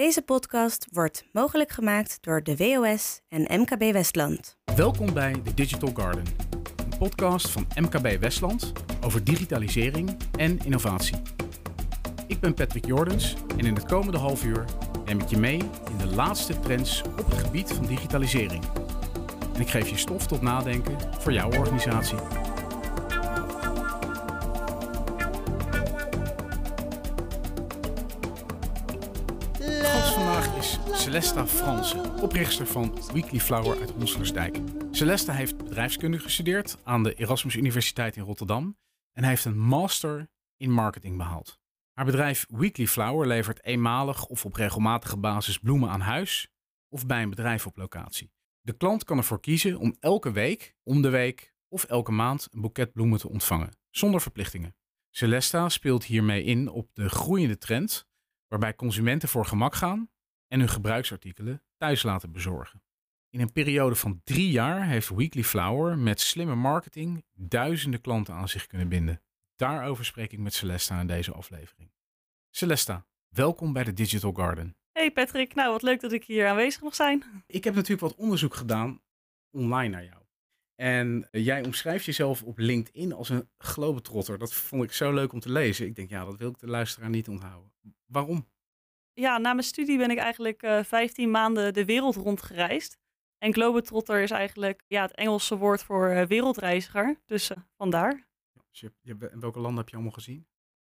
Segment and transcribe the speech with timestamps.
[0.00, 4.56] Deze podcast wordt mogelijk gemaakt door de WOS en MKB Westland.
[4.76, 6.24] Welkom bij The Digital Garden,
[6.76, 8.72] een podcast van MKB Westland
[9.04, 11.16] over digitalisering en innovatie.
[12.26, 14.64] Ik ben Patrick Jordens en in het komende half uur
[15.04, 15.58] neem ik je mee
[15.90, 18.64] in de laatste trends op het gebied van digitalisering.
[19.54, 22.18] En ik geef je stof tot nadenken voor jouw organisatie.
[31.10, 34.58] Celesta Fransen, oprichter van Weekly Flower uit Honselersdijk.
[34.90, 38.76] Celesta heeft bedrijfskunde gestudeerd aan de Erasmus Universiteit in Rotterdam
[39.12, 41.58] en heeft een master in marketing behaald.
[41.92, 46.52] Haar bedrijf Weekly Flower levert eenmalig of op regelmatige basis bloemen aan huis
[46.88, 48.32] of bij een bedrijf op locatie.
[48.60, 52.60] De klant kan ervoor kiezen om elke week, om de week of elke maand een
[52.60, 54.76] boeket bloemen te ontvangen, zonder verplichtingen.
[55.10, 58.08] Celesta speelt hiermee in op de groeiende trend
[58.48, 60.10] waarbij consumenten voor gemak gaan
[60.52, 62.82] en hun gebruiksartikelen thuis laten bezorgen.
[63.30, 68.48] In een periode van drie jaar heeft Weekly Flower met slimme marketing duizenden klanten aan
[68.48, 69.22] zich kunnen binden.
[69.56, 71.90] Daarover spreek ik met Celesta in deze aflevering.
[72.50, 74.76] Celesta, welkom bij de Digital Garden.
[74.92, 77.24] Hey Patrick, nou wat leuk dat ik hier aanwezig mag zijn.
[77.46, 79.00] Ik heb natuurlijk wat onderzoek gedaan
[79.50, 80.22] online naar jou.
[80.74, 84.38] En eh, jij omschrijft jezelf op LinkedIn als een globetrotter.
[84.38, 85.86] Dat vond ik zo leuk om te lezen.
[85.86, 87.72] Ik denk, ja, dat wil ik de luisteraar niet onthouden.
[88.06, 88.48] Waarom?
[89.12, 92.98] Ja, na mijn studie ben ik eigenlijk uh, 15 maanden de wereld rondgereisd.
[93.38, 97.20] En globetrotter is eigenlijk ja, het Engelse woord voor uh, wereldreiziger.
[97.26, 98.26] Dus uh, vandaar.
[98.70, 100.46] Dus je, welke landen heb je allemaal gezien?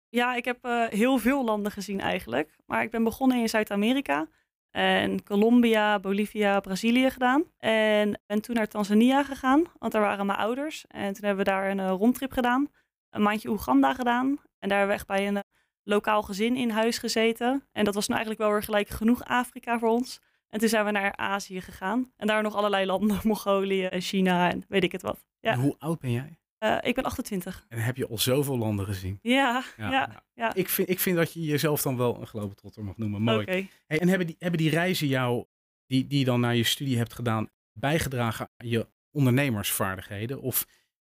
[0.08, 2.56] Ja, ik heb heel veel landen gezien eigenlijk.
[2.66, 4.28] Maar ik ben begonnen in Zuid-Amerika.
[4.70, 7.44] En Colombia, Bolivia, Brazilië gedaan.
[7.58, 10.86] En ben toen naar Tanzania gegaan, want daar waren mijn ouders.
[10.86, 12.70] En toen hebben we daar een rondtrip gedaan.
[13.10, 14.26] Een maandje Oeganda gedaan.
[14.58, 15.41] En daar hebben we echt bij een
[15.84, 17.68] lokaal gezin in huis gezeten.
[17.72, 20.20] En dat was nou eigenlijk wel weer gelijk genoeg Afrika voor ons.
[20.48, 22.12] En toen zijn we naar Azië gegaan.
[22.16, 25.24] En daar nog allerlei landen, Mongolië, China en weet ik het wat.
[25.40, 25.52] Ja.
[25.52, 26.38] En hoe oud ben jij?
[26.58, 27.66] Uh, ik ben 28.
[27.68, 29.18] En heb je al zoveel landen gezien?
[29.22, 30.22] Ja, ja, ja.
[30.34, 30.54] ja.
[30.54, 33.22] Ik, vind, ik vind dat je jezelf dan wel een globetrotter mag noemen.
[33.22, 33.40] Mooi.
[33.40, 33.70] Okay.
[33.86, 35.44] Hey, en hebben die, hebben die reizen jou,
[35.86, 40.40] die, die je dan naar je studie hebt gedaan, bijgedragen aan je ondernemersvaardigheden?
[40.40, 40.66] Of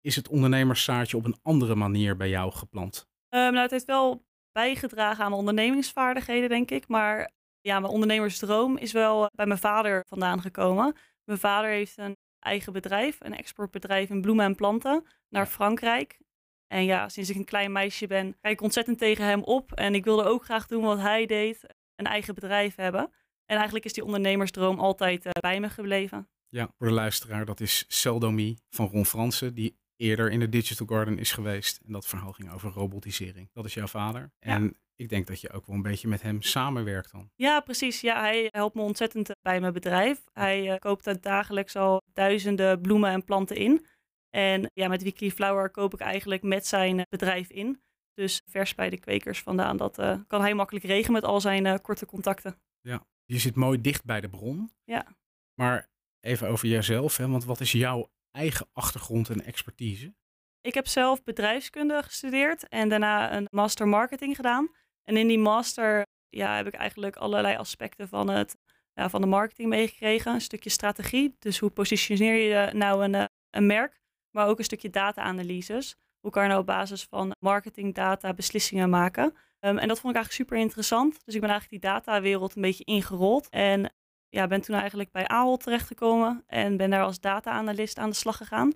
[0.02, 3.08] is het ondernemerszaadje op een andere manier bij jou geplant?
[3.30, 4.26] Um, nou, het heeft wel
[4.58, 6.88] bijgedragen aan mijn ondernemingsvaardigheden, denk ik.
[6.88, 7.32] Maar
[7.62, 10.96] ja, mijn ondernemersdroom is wel bij mijn vader vandaan gekomen.
[11.24, 16.20] Mijn vader heeft een eigen bedrijf, een exportbedrijf in bloemen en planten, naar Frankrijk.
[16.68, 19.72] En ja, sinds ik een klein meisje ben, kijk ik ontzettend tegen hem op.
[19.72, 21.66] En ik wilde ook graag doen wat hij deed,
[21.96, 23.12] een eigen bedrijf hebben.
[23.46, 26.30] En eigenlijk is die ondernemersdroom altijd uh, bij me gebleven.
[26.48, 30.88] Ja, voor de luisteraar, dat is Seldomie van Ron Fransen, die eerder in de Digital
[30.88, 31.80] Garden is geweest.
[31.86, 33.50] En dat verhaal ging over robotisering.
[33.54, 34.32] Dat is jouw vader.
[34.40, 34.52] Ja.
[34.52, 37.30] En ik denk dat je ook wel een beetje met hem samenwerkt dan.
[37.36, 38.02] Ja, precies.
[38.02, 40.24] Ja, hij helpt me ontzettend bij mijn bedrijf.
[40.34, 43.86] Hij uh, koopt er dagelijks al duizenden bloemen en planten in.
[44.30, 47.82] En ja, met Weekly Flower koop ik eigenlijk met zijn bedrijf in.
[48.14, 49.78] Dus vers bij de kwekers vandaan.
[49.78, 52.60] Dat uh, kan hij makkelijk regelen met al zijn uh, korte contacten.
[52.82, 54.72] Ja, je zit mooi dicht bij de bron.
[54.84, 55.16] Ja.
[55.54, 57.28] Maar even over jezelf, hè?
[57.28, 60.14] want wat is jouw eigen achtergrond en expertise?
[60.62, 64.70] Ik heb zelf bedrijfskunde gestudeerd en daarna een master marketing gedaan.
[65.04, 68.58] En in die master ja, heb ik eigenlijk allerlei aspecten van, het,
[68.94, 70.34] ja, van de marketing meegekregen.
[70.34, 74.90] Een stukje strategie, dus hoe positioneer je nou een, een merk, maar ook een stukje
[74.90, 75.96] data-analyses.
[76.20, 79.26] Hoe kan je nou op basis van marketingdata beslissingen maken?
[79.60, 81.26] Um, en dat vond ik eigenlijk super interessant.
[81.26, 83.50] Dus ik ben eigenlijk die datawereld een beetje ingerold.
[83.50, 83.94] En
[84.30, 88.38] ja, ben toen eigenlijk bij AOL terechtgekomen en ben daar als data-analyst aan de slag
[88.38, 88.72] gegaan.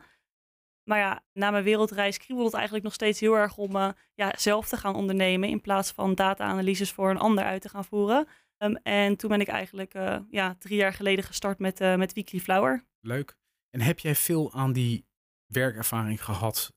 [0.83, 4.33] Maar ja, na mijn wereldreis kriebelde het eigenlijk nog steeds heel erg om uh, ja,
[4.37, 8.27] zelf te gaan ondernemen in plaats van data-analyses voor een ander uit te gaan voeren.
[8.57, 12.13] Um, en toen ben ik eigenlijk uh, ja, drie jaar geleden gestart met, uh, met
[12.13, 12.85] Weekly Flower.
[12.99, 13.35] Leuk.
[13.69, 15.05] En heb jij veel aan die
[15.45, 16.73] werkervaring gehad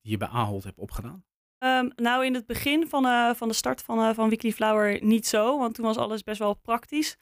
[0.00, 1.24] die je bij Ahold hebt opgedaan?
[1.58, 5.58] Um, nou, in het begin van, van de start van, van Weekly Flower niet zo,
[5.58, 7.16] want toen was alles best wel praktisch.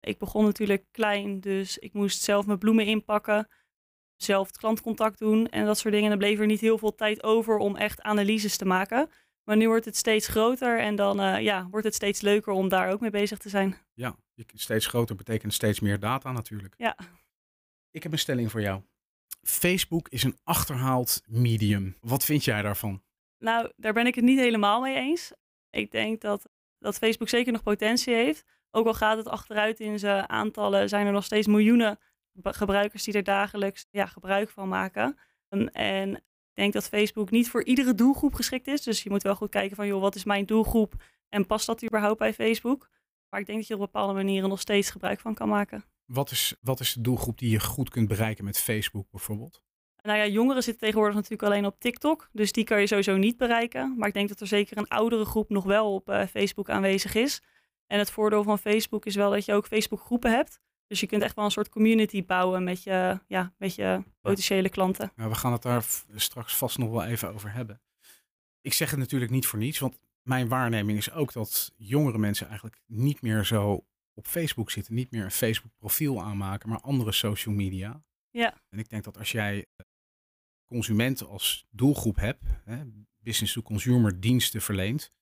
[0.00, 3.48] Ik begon natuurlijk klein, dus ik moest zelf mijn bloemen inpakken,
[4.16, 6.06] zelf het klantcontact doen en dat soort dingen.
[6.06, 9.10] En er bleef er niet heel veel tijd over om echt analyses te maken.
[9.44, 12.68] Maar nu wordt het steeds groter en dan uh, ja, wordt het steeds leuker om
[12.68, 13.76] daar ook mee bezig te zijn.
[13.94, 14.16] Ja,
[14.54, 16.74] steeds groter betekent steeds meer data natuurlijk.
[16.76, 16.96] Ja.
[17.90, 18.82] Ik heb een stelling voor jou.
[19.42, 21.96] Facebook is een achterhaald medium.
[22.00, 23.02] Wat vind jij daarvan?
[23.38, 25.32] Nou, daar ben ik het niet helemaal mee eens.
[25.70, 26.48] Ik denk dat,
[26.78, 28.44] dat Facebook zeker nog potentie heeft.
[28.70, 31.98] Ook al gaat het achteruit in zijn aantallen, zijn er nog steeds miljoenen
[32.42, 35.18] gebruikers die er dagelijks ja, gebruik van maken.
[35.48, 38.82] Um, en ik denk dat Facebook niet voor iedere doelgroep geschikt is.
[38.82, 40.94] Dus je moet wel goed kijken van, joh, wat is mijn doelgroep
[41.28, 42.88] en past dat überhaupt bij Facebook?
[43.28, 45.84] Maar ik denk dat je op bepaalde manieren nog steeds gebruik van kan maken.
[46.04, 49.62] Wat is, wat is de doelgroep die je goed kunt bereiken met Facebook bijvoorbeeld?
[50.02, 52.28] Nou ja, jongeren zitten tegenwoordig natuurlijk alleen op TikTok.
[52.32, 53.94] Dus die kan je sowieso niet bereiken.
[53.96, 57.14] Maar ik denk dat er zeker een oudere groep nog wel op uh, Facebook aanwezig
[57.14, 57.42] is.
[57.88, 60.60] En het voordeel van Facebook is wel dat je ook Facebook groepen hebt.
[60.86, 64.68] Dus je kunt echt wel een soort community bouwen met je, ja, met je potentiële
[64.68, 65.12] klanten.
[65.16, 67.80] Nou, we gaan het daar straks vast nog wel even over hebben.
[68.60, 72.46] Ik zeg het natuurlijk niet voor niets, want mijn waarneming is ook dat jongere mensen
[72.46, 74.94] eigenlijk niet meer zo op Facebook zitten.
[74.94, 78.02] Niet meer een Facebook profiel aanmaken, maar andere social media.
[78.30, 78.62] Ja.
[78.68, 79.86] En ik denk dat als jij eh,
[80.66, 82.82] consumenten als doelgroep hebt, hè,
[83.18, 85.12] business to consumer diensten verleent,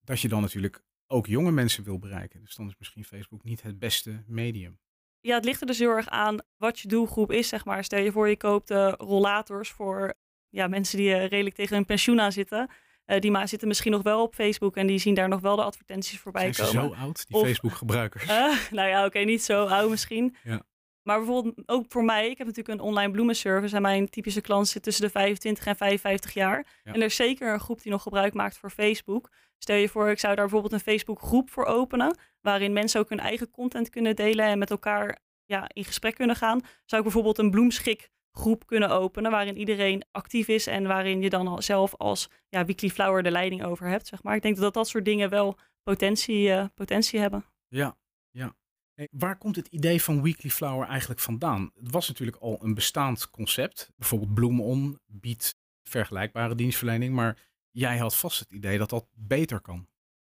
[0.00, 2.40] dat je dan natuurlijk ook jonge mensen wil bereiken.
[2.40, 4.78] Dus dan is misschien Facebook niet het beste medium.
[5.20, 7.84] Ja, het ligt er dus heel erg aan wat je doelgroep is, zeg maar.
[7.84, 10.14] Stel je voor, je koopt uh, rollators voor
[10.48, 12.70] ja, mensen die uh, redelijk tegen hun pensioen aan zitten.
[13.06, 15.56] Uh, die maar zitten misschien nog wel op Facebook en die zien daar nog wel
[15.56, 16.96] de advertenties voorbij Zijn komen.
[16.96, 18.26] zo oud, die Facebook-gebruikers?
[18.70, 20.36] nou ja, oké, niet zo oud misschien.
[20.42, 20.62] Ja.
[21.02, 24.68] Maar bijvoorbeeld ook voor mij, ik heb natuurlijk een online bloemenservice en mijn typische klant
[24.68, 26.66] zit tussen de 25 en 55 jaar.
[26.84, 26.92] Ja.
[26.92, 29.30] En er is zeker een groep die nog gebruik maakt voor Facebook.
[29.64, 33.08] Stel je voor, ik zou daar bijvoorbeeld een Facebook groep voor openen, waarin mensen ook
[33.08, 36.60] hun eigen content kunnen delen en met elkaar ja, in gesprek kunnen gaan.
[36.60, 41.30] Zou ik bijvoorbeeld een bloemschik groep kunnen openen, waarin iedereen actief is en waarin je
[41.30, 44.06] dan zelf als ja, Weekly Flower de leiding over hebt.
[44.06, 44.36] Zeg maar.
[44.36, 47.44] Ik denk dat dat soort dingen wel potentie, uh, potentie hebben.
[47.68, 47.96] Ja,
[48.30, 48.54] ja.
[49.10, 51.70] Waar komt het idee van Weekly Flower eigenlijk vandaan?
[51.74, 53.92] Het was natuurlijk al een bestaand concept.
[53.96, 57.38] Bijvoorbeeld Bloemon biedt vergelijkbare dienstverlening, maar
[57.74, 59.88] jij had vast het idee dat dat beter kan.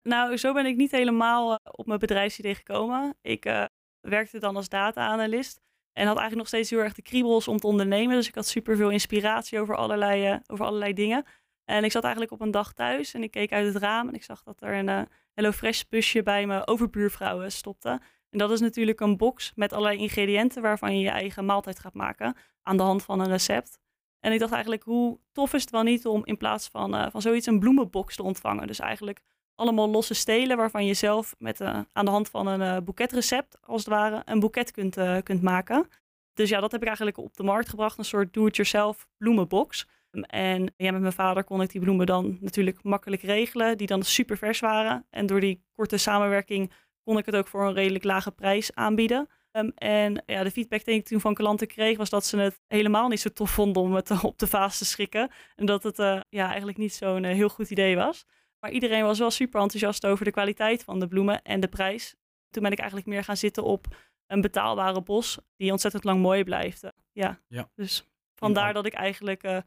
[0.03, 3.17] Nou, zo ben ik niet helemaal uh, op mijn bedrijfsidee gekomen.
[3.21, 3.65] Ik uh,
[4.01, 5.61] werkte dan als data-analyst
[5.93, 8.17] en had eigenlijk nog steeds heel erg de kriebels om te ondernemen.
[8.17, 11.25] Dus ik had super veel inspiratie over allerlei, uh, over allerlei dingen.
[11.65, 14.15] En ik zat eigenlijk op een dag thuis en ik keek uit het raam en
[14.15, 15.03] ik zag dat er een uh,
[15.33, 18.01] HelloFresh busje bij mijn overbuurvrouw stopte.
[18.31, 21.95] En dat is natuurlijk een box met allerlei ingrediënten waarvan je je eigen maaltijd gaat
[21.95, 23.79] maken aan de hand van een recept.
[24.27, 27.07] En ik dacht eigenlijk, hoe tof is het wel niet om in plaats van, uh,
[27.11, 28.67] van zoiets een bloemenbox te ontvangen.
[28.67, 29.21] Dus eigenlijk
[29.55, 33.59] allemaal losse stelen waarvan je zelf met, uh, aan de hand van een uh, boeketrecept,
[33.63, 35.89] als het ware, een boeket kunt, kunt maken.
[36.35, 39.89] Dus ja, dat heb ik eigenlijk op de markt gebracht, een soort do-it-yourself bloemenbox.
[40.27, 44.03] En ja, met mijn vader kon ik die bloemen dan natuurlijk makkelijk regelen, die dan
[44.03, 45.07] super vers waren.
[45.11, 49.29] En door die korte samenwerking kon ik het ook voor een redelijk lage prijs aanbieden.
[49.57, 52.61] Um, en ja, de feedback die ik toen van klanten kreeg, was dat ze het
[52.67, 55.31] helemaal niet zo tof vonden om het op de vaas te schikken.
[55.55, 58.25] En dat het uh, ja, eigenlijk niet zo'n uh, heel goed idee was.
[58.61, 62.15] Maar iedereen was wel super enthousiast over de kwaliteit van de bloemen en de prijs.
[62.51, 63.87] Toen ben ik eigenlijk meer gaan zitten op
[64.27, 66.85] een betaalbare bos die ontzettend lang mooi blijft.
[66.85, 67.41] Uh, ja.
[67.49, 67.71] ja.
[67.75, 69.59] Dus vandaar dat ik eigenlijk uh,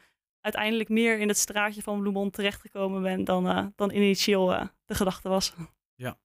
[0.42, 4.46] uiteindelijk meer in het straatje van Bloemont terechtgekomen ben dan, dan initieel
[4.86, 5.54] de gedachte was.
[5.96, 6.20] Ja,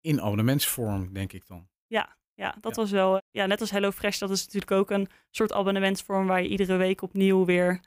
[0.00, 1.68] in abonnementsvorm denk ik dan.
[1.86, 2.82] Ja, ja dat ja.
[2.82, 6.48] was wel, ja, net als HelloFresh, dat is natuurlijk ook een soort abonnementsvorm waar je
[6.48, 7.80] iedere week opnieuw weer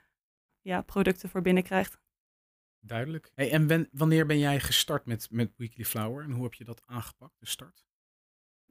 [0.60, 1.98] ja, producten voor binnenkrijgt.
[2.80, 3.30] Duidelijk.
[3.34, 6.64] Hey, en ben, wanneer ben jij gestart met, met Weekly Flower en hoe heb je
[6.64, 7.84] dat aangepakt, de start?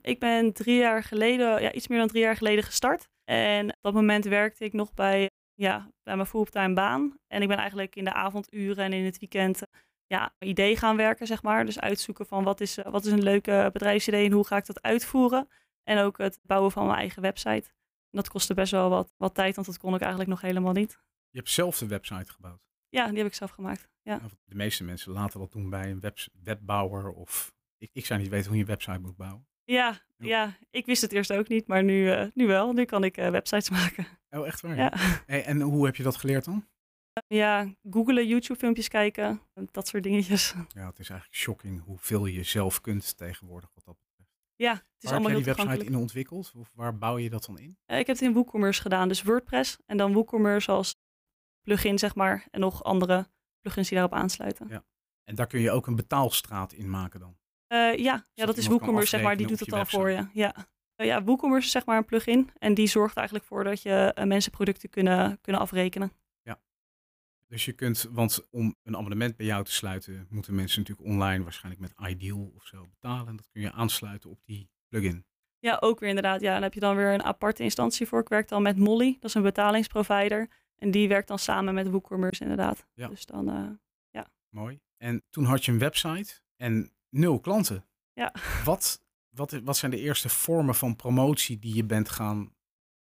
[0.02, 3.10] Ik ben drie jaar geleden, ja, iets meer dan drie jaar geleden gestart.
[3.24, 7.18] En op dat moment werkte ik nog bij, ja, bij mijn fulltime baan.
[7.28, 9.62] En ik ben eigenlijk in de avonduren en in het weekend
[10.08, 11.66] ja, idee gaan werken, zeg maar.
[11.66, 14.82] Dus uitzoeken van wat is, wat is een leuke bedrijfsidee en hoe ga ik dat
[14.82, 15.48] uitvoeren.
[15.86, 17.70] En ook het bouwen van mijn eigen website.
[18.10, 20.74] En dat kostte best wel wat, wat tijd, want dat kon ik eigenlijk nog helemaal
[20.74, 21.00] niet.
[21.30, 22.62] Je hebt zelf de website gebouwd?
[22.90, 23.90] Ja, die heb ik zelf gemaakt.
[24.02, 24.22] Ja.
[24.46, 27.54] De meeste mensen laten dat doen bij een web, webbouwer of...
[27.78, 29.48] Ik, ik zou niet weten hoe je een website moet bouwen.
[29.64, 32.74] Ja, ja, ik wist het eerst ook niet, maar nu, uh, nu wel.
[32.74, 34.08] Nu kan ik uh, websites maken.
[34.30, 34.76] Oh, echt waar?
[34.76, 34.94] Ja.
[35.26, 36.68] Hey, en hoe heb je dat geleerd dan?
[37.28, 40.54] Ja, googelen, YouTube-filmpjes kijken, dat soort dingetjes.
[40.68, 43.98] Ja, het is eigenlijk shocking hoeveel je zelf kunt tegenwoordig wat dat.
[44.56, 46.54] Ja, het is waar allemaal heb heel die website in ontwikkeld?
[46.56, 47.78] Of waar bouw je dat dan in?
[47.88, 50.96] Uh, ik heb het in WooCommerce gedaan, dus WordPress en dan WooCommerce als
[51.62, 52.48] plugin, zeg maar.
[52.52, 53.28] En nog andere
[53.62, 54.68] plugins die daarop aansluiten.
[54.68, 54.84] Ja.
[55.24, 57.38] En daar kun je ook een betaalstraat in maken dan?
[57.68, 59.38] Uh, ja, ja, dat is WooCommerce, zeg maar.
[59.38, 60.28] Die doet het al voor je.
[60.34, 60.56] Ja.
[60.96, 62.50] Uh, ja, WooCommerce is zeg maar een plugin.
[62.58, 66.12] En die zorgt eigenlijk voor dat je mensen producten kunnen, kunnen afrekenen.
[67.56, 71.44] Dus je kunt, want om een abonnement bij jou te sluiten, moeten mensen natuurlijk online,
[71.44, 73.28] waarschijnlijk met Ideal of zo, betalen.
[73.28, 75.26] En dat kun je aansluiten op die plugin.
[75.60, 76.42] Ja, ook weer inderdaad.
[76.42, 78.20] Ja, dan heb je dan weer een aparte instantie voor.
[78.20, 80.50] Ik werk dan met Molly, dat is een betalingsprovider.
[80.78, 82.88] En die werkt dan samen met WooCommerce inderdaad.
[82.94, 83.08] Ja.
[83.08, 83.70] Dus dan, uh,
[84.10, 84.28] ja.
[84.50, 84.80] Mooi.
[84.98, 87.86] En toen had je een website en nul klanten.
[88.14, 88.34] Ja.
[88.64, 92.56] Wat, wat, wat zijn de eerste vormen van promotie die je bent gaan,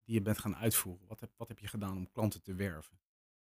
[0.04, 1.06] die je bent gaan uitvoeren?
[1.06, 2.98] Wat heb, wat heb je gedaan om klanten te werven?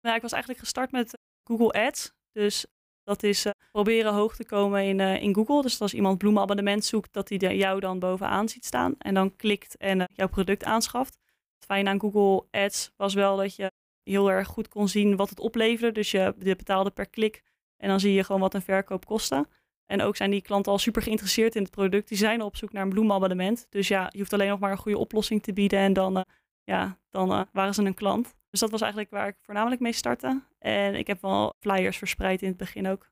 [0.05, 2.13] Nou, ik was eigenlijk gestart met Google Ads.
[2.33, 2.67] Dus
[3.03, 5.63] Dat is proberen hoog te komen in, in Google.
[5.63, 8.95] Dus als iemand bloemenabonnement zoekt, dat hij jou dan bovenaan ziet staan.
[8.99, 11.19] En dan klikt en jouw product aanschaft.
[11.55, 15.31] Het fijne aan Google Ads was wel dat je heel erg goed kon zien wat
[15.31, 15.93] het opleverde.
[15.93, 17.43] Dus je, betaalde per klik
[17.77, 19.49] en dan zie je gewoon wat een verkoop kostte.
[19.87, 22.09] En ook zijn die klanten al super geïnteresseerd in het product.
[22.09, 23.67] Die zijn op zoek naar een bloemabonnement.
[23.71, 25.79] Dus ja, je hoeft alleen nog maar een goede oplossing te bieden.
[25.79, 26.25] En dan,
[26.65, 28.35] ja, dan waren ze een klant.
[28.55, 30.43] Dus dat was eigenlijk waar ik voornamelijk mee startte.
[30.59, 33.11] En ik heb wel flyers verspreid in het begin ook.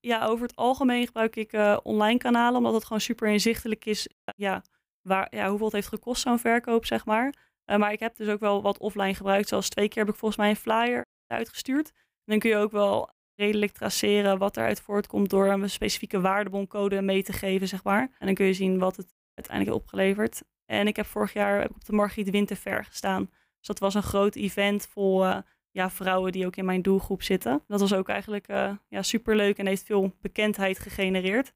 [0.00, 4.08] Ja, over het algemeen gebruik ik uh, online kanalen, omdat het gewoon super inzichtelijk is,
[4.36, 4.64] ja,
[5.00, 7.34] waar, ja, hoeveel het heeft gekost zo'n verkoop, zeg maar.
[7.64, 10.40] maar ik heb dus ook wel wat offline gebruikt, zoals twee keer heb ik volgens
[10.40, 11.92] mij een flyer uitgestuurd.
[12.24, 17.22] Dan kun je ook wel redelijk traceren wat eruit voortkomt door een specifieke waardeboncode mee
[17.22, 18.10] te geven, zeg maar.
[18.18, 20.42] En dan kun je zien wat het uiteindelijk heeft opgeleverd.
[20.64, 23.30] En ik heb vorig jaar heb ik op de Margriet Winterver gestaan.
[23.66, 25.38] Dus dat was een groot event vol uh,
[25.70, 27.62] ja, vrouwen die ook in mijn doelgroep zitten.
[27.66, 31.52] Dat was ook eigenlijk uh, ja, superleuk en heeft veel bekendheid gegenereerd.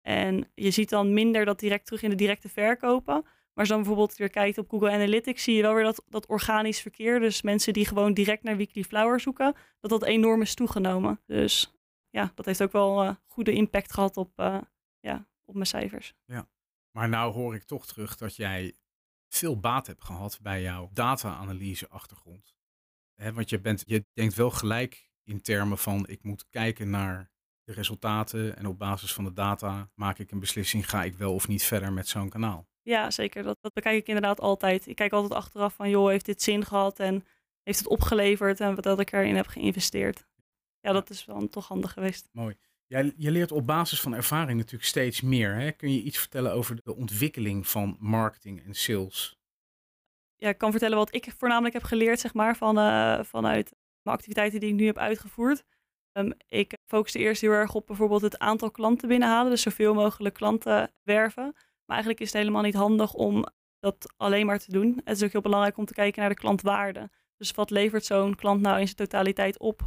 [0.00, 3.22] En je ziet dan minder dat direct terug in de directe verkopen.
[3.22, 6.26] Maar als dan bijvoorbeeld weer kijkt op Google Analytics, zie je wel weer dat, dat
[6.26, 10.54] organisch verkeer, dus mensen die gewoon direct naar Weekly Flower zoeken, dat dat enorm is
[10.54, 11.20] toegenomen.
[11.26, 11.74] Dus
[12.10, 14.32] ja, dat heeft ook wel uh, goede impact gehad op,
[15.00, 16.14] ja, op mijn cijfers.
[16.24, 16.48] Ja,
[16.90, 18.74] maar nou hoor ik toch terug dat jij
[19.34, 22.54] veel baat hebt gehad bij jouw data-analyse achtergrond.
[23.14, 27.30] want je, bent, je denkt wel gelijk in termen van ik moet kijken naar
[27.64, 31.34] de resultaten en op basis van de data maak ik een beslissing, ga ik wel
[31.34, 32.66] of niet verder met zo'n kanaal.
[32.82, 33.42] Ja, zeker.
[33.42, 34.86] Dat, dat bekijk ik inderdaad altijd.
[34.86, 37.26] Ik kijk altijd achteraf van, joh, heeft dit zin gehad en
[37.62, 40.26] heeft het opgeleverd en wat dat ik erin heb geïnvesteerd.
[40.80, 42.28] Ja, dat is dan toch handig geweest.
[42.32, 42.56] Mooi.
[42.92, 45.54] Jij, je leert op basis van ervaring natuurlijk steeds meer.
[45.54, 45.70] Hè?
[45.70, 49.40] Kun je iets vertellen over de ontwikkeling van marketing en sales?
[50.36, 54.16] Ja, ik kan vertellen wat ik voornamelijk heb geleerd, zeg maar, van, uh, vanuit mijn
[54.16, 55.62] activiteiten die ik nu heb uitgevoerd.
[56.12, 60.34] Um, ik focuste eerst heel erg op bijvoorbeeld het aantal klanten binnenhalen, dus zoveel mogelijk
[60.34, 61.52] klanten werven.
[61.54, 63.46] Maar eigenlijk is het helemaal niet handig om
[63.78, 65.00] dat alleen maar te doen.
[65.04, 67.10] Het is ook heel belangrijk om te kijken naar de klantwaarde.
[67.36, 69.86] Dus wat levert zo'n klant nou in zijn totaliteit op?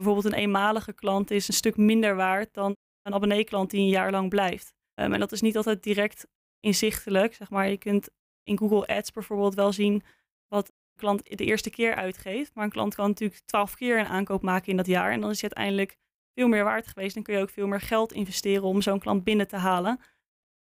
[0.00, 4.10] Bijvoorbeeld een eenmalige klant is een stuk minder waard dan een abonneeklant die een jaar
[4.10, 4.74] lang blijft.
[4.94, 6.26] Um, en dat is niet altijd direct
[6.60, 7.34] inzichtelijk.
[7.34, 7.68] Zeg maar.
[7.68, 8.08] Je kunt
[8.42, 10.02] in Google Ads bijvoorbeeld wel zien
[10.48, 12.54] wat een klant de eerste keer uitgeeft.
[12.54, 15.12] Maar een klant kan natuurlijk twaalf keer een aankoop maken in dat jaar.
[15.12, 15.98] En dan is hij uiteindelijk
[16.34, 17.14] veel meer waard geweest.
[17.14, 20.00] Dan kun je ook veel meer geld investeren om zo'n klant binnen te halen.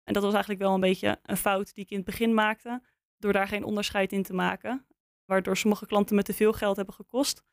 [0.03, 2.81] En dat was eigenlijk wel een beetje een fout die ik in het begin maakte,
[3.17, 4.85] door daar geen onderscheid in te maken,
[5.25, 7.43] waardoor sommige klanten me te veel geld hebben gekost.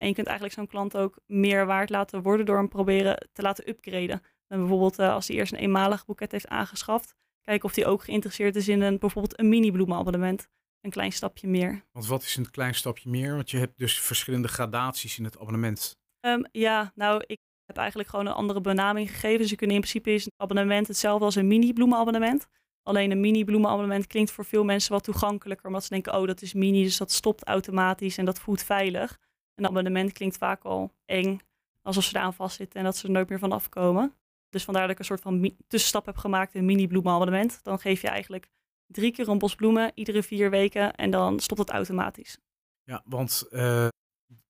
[0.00, 3.42] En je kunt eigenlijk zo'n klant ook meer waard laten worden door hem proberen te
[3.42, 4.22] laten upgraden.
[4.46, 8.02] En bijvoorbeeld uh, als hij eerst een eenmalig boeket heeft aangeschaft, kijken of hij ook
[8.04, 10.48] geïnteresseerd is in een, bijvoorbeeld een mini bloemenabonnement.
[10.80, 11.84] Een klein stapje meer.
[11.92, 13.34] Want wat is een klein stapje meer?
[13.34, 15.98] Want je hebt dus verschillende gradaties in het abonnement.
[16.20, 19.38] Um, ja, nou, ik heb eigenlijk gewoon een andere benaming gegeven.
[19.38, 22.46] Dus je kunt in principe is een abonnement hetzelfde als een mini bloemenabonnement.
[22.82, 25.66] Alleen een mini bloemenabonnement klinkt voor veel mensen wat toegankelijker.
[25.66, 29.18] Omdat ze denken, oh dat is mini, dus dat stopt automatisch en dat voelt veilig.
[29.60, 31.40] Een abonnement klinkt vaak al eng,
[31.82, 34.14] alsof ze eraan vastzitten en dat ze er nooit meer van afkomen.
[34.48, 37.64] Dus vandaar dat ik een soort van tussenstap heb gemaakt, een mini bloemenabonnement.
[37.64, 38.50] Dan geef je eigenlijk
[38.86, 42.38] drie keer een bos bloemen, iedere vier weken en dan stopt het automatisch.
[42.82, 43.88] Ja, want uh,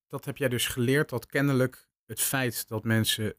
[0.07, 3.35] dat heb jij dus geleerd dat kennelijk het feit dat mensen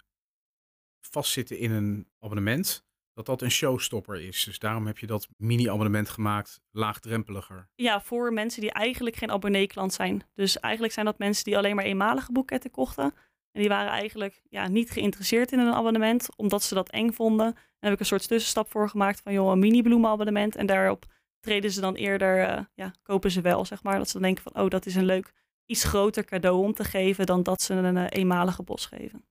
[0.99, 4.43] vastzitten in een abonnement, dat dat een showstopper is.
[4.43, 7.67] Dus daarom heb je dat mini-abonnement gemaakt, laagdrempeliger.
[7.75, 10.23] Ja, voor mensen die eigenlijk geen abonnee-klant zijn.
[10.33, 13.13] Dus eigenlijk zijn dat mensen die alleen maar eenmalige boeketten kochten.
[13.51, 17.45] En die waren eigenlijk ja, niet geïnteresseerd in een abonnement, omdat ze dat eng vonden.
[17.45, 20.55] En daar heb ik een soort tussenstap voor gemaakt van joh, een mini-bloemenabonnement.
[20.55, 21.05] En daarop
[21.39, 23.97] treden ze dan eerder, uh, ja, kopen ze wel, zeg maar.
[23.97, 25.33] Dat ze denken van, oh, dat is een leuk
[25.65, 29.25] iets groter cadeau om te geven dan dat ze een eh, eenmalige bos geven.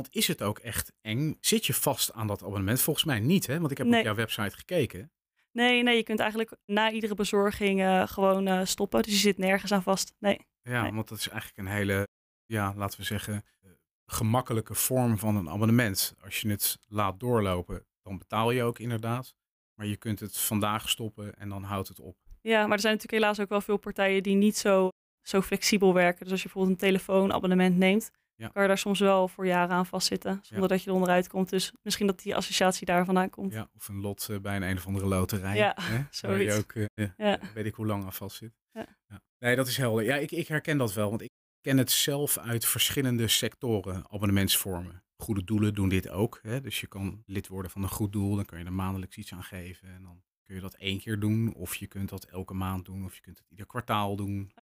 [0.00, 1.36] Want is het ook echt eng?
[1.40, 2.80] Zit je vast aan dat abonnement?
[2.80, 3.58] Volgens mij niet, hè?
[3.58, 5.12] Want ik heb op jouw website gekeken.
[5.52, 9.02] Nee, nee, je kunt eigenlijk na iedere bezorging uh, gewoon uh, stoppen.
[9.02, 10.14] Dus je zit nergens aan vast.
[10.18, 10.46] Nee.
[10.62, 12.08] Ja, want dat is eigenlijk een hele,
[12.46, 13.44] ja, laten we zeggen,
[14.06, 16.14] gemakkelijke vorm van een abonnement.
[16.24, 19.34] Als je het laat doorlopen, dan betaal je ook inderdaad.
[19.74, 22.16] Maar je kunt het vandaag stoppen en dan houdt het op.
[22.40, 24.88] Ja, maar er zijn natuurlijk helaas ook wel veel partijen die niet zo
[25.22, 26.22] zo flexibel werken.
[26.22, 28.48] Dus als je bijvoorbeeld een telefoonabonnement neemt, Ja.
[28.48, 31.48] kan je daar soms wel voor jaren aan vastzitten, zonder dat je er onderuit komt.
[31.50, 33.52] Dus misschien dat die associatie daar vandaan komt.
[33.52, 35.56] Ja, of een lot eh, bij een een of andere loterij.
[35.56, 36.04] Ja, hè?
[36.28, 37.38] Waar je ook, eh, Ja.
[37.54, 38.52] weet ik hoe lang aan vast zit.
[38.72, 38.86] Ja.
[39.38, 40.04] Nee, dat is helder.
[40.04, 41.30] Ja, ik, ik herken dat wel, want ik
[41.60, 45.02] ken het zelf uit verschillende sectoren, abonnementsvormen.
[45.16, 46.38] Goede doelen doen dit ook.
[46.42, 46.60] Hè?
[46.60, 49.32] Dus je kan lid worden van een goed doel, dan kan je er maandelijks iets
[49.32, 49.88] aan geven.
[49.88, 53.04] En dan kun je dat één keer doen, of je kunt dat elke maand doen,
[53.04, 54.52] of je kunt het ieder kwartaal doen.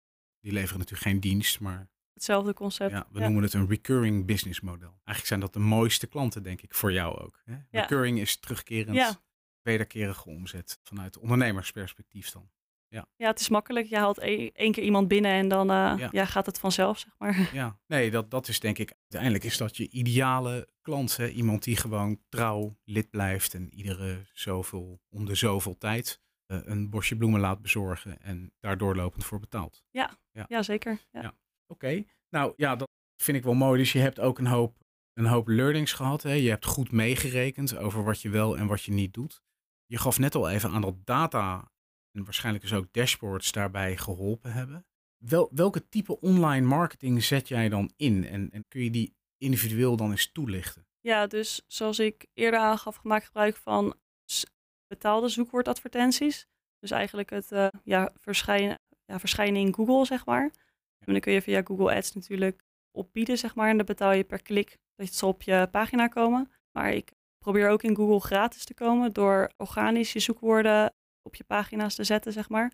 [0.41, 2.91] Die leveren natuurlijk geen dienst, maar Hetzelfde concept.
[2.91, 3.25] ja, we Ja.
[3.25, 4.89] noemen het een recurring business model.
[4.89, 7.41] Eigenlijk zijn dat de mooiste klanten, denk ik, voor jou ook.
[7.45, 7.53] Hè?
[7.53, 7.81] Ja.
[7.81, 9.21] Recurring is terugkerend, Ja.
[9.63, 12.51] wederkerige omzet vanuit ondernemersperspectief dan.
[12.91, 13.87] Ja, het is makkelijk.
[13.87, 16.09] Je haalt e- één keer iemand binnen en dan eh, Ja.
[16.11, 16.25] ja.
[16.25, 17.51] gaat het vanzelf, zeg maar.
[17.53, 21.17] Ja, nee, dat, dat is denk ik, uiteindelijk is dat je ideale klant.
[21.17, 21.29] Hè?
[21.29, 26.91] Iemand die gewoon trouw lid blijft en iedere zoveel, om de zoveel tijd eh, een
[26.91, 29.85] bosje bloemen laat bezorgen en daar doorlopend voor betaalt.
[29.91, 30.99] Ja, zeker.
[31.13, 31.23] Ja.
[31.23, 31.35] Ja.
[31.73, 32.89] Oké, nou ja, dat
[33.23, 33.79] vind ik wel mooi.
[33.79, 34.77] Dus je hebt ook een hoop,
[35.13, 36.23] een hoop learnings gehad.
[36.23, 36.33] Hè?
[36.33, 39.43] Je hebt goed meegerekend over wat je wel en wat je niet doet.
[39.87, 41.71] Je gaf net al even aan dat data
[42.13, 44.87] en waarschijnlijk dus ook dashboards daarbij geholpen hebben.
[45.25, 48.27] Wel, welke type online marketing zet jij dan in?
[48.27, 50.87] En, en kun je die individueel dan eens toelichten?
[51.01, 53.95] Ja, dus zoals ik eerder aangaf, gemaakt gebruik van
[54.87, 56.47] betaalde zoekwoordadvertenties.
[56.79, 60.51] Dus eigenlijk het eh, ja, verschijnen, ja, verschijnen in Google, zeg maar.
[61.09, 63.69] En dan kun je via Google Ads natuurlijk opbieden, zeg maar.
[63.69, 66.51] En dan betaal je per klik dat ze op je pagina komen.
[66.73, 71.45] Maar ik probeer ook in Google gratis te komen door organisch je zoekwoorden op je
[71.45, 72.73] pagina's te zetten, zeg maar.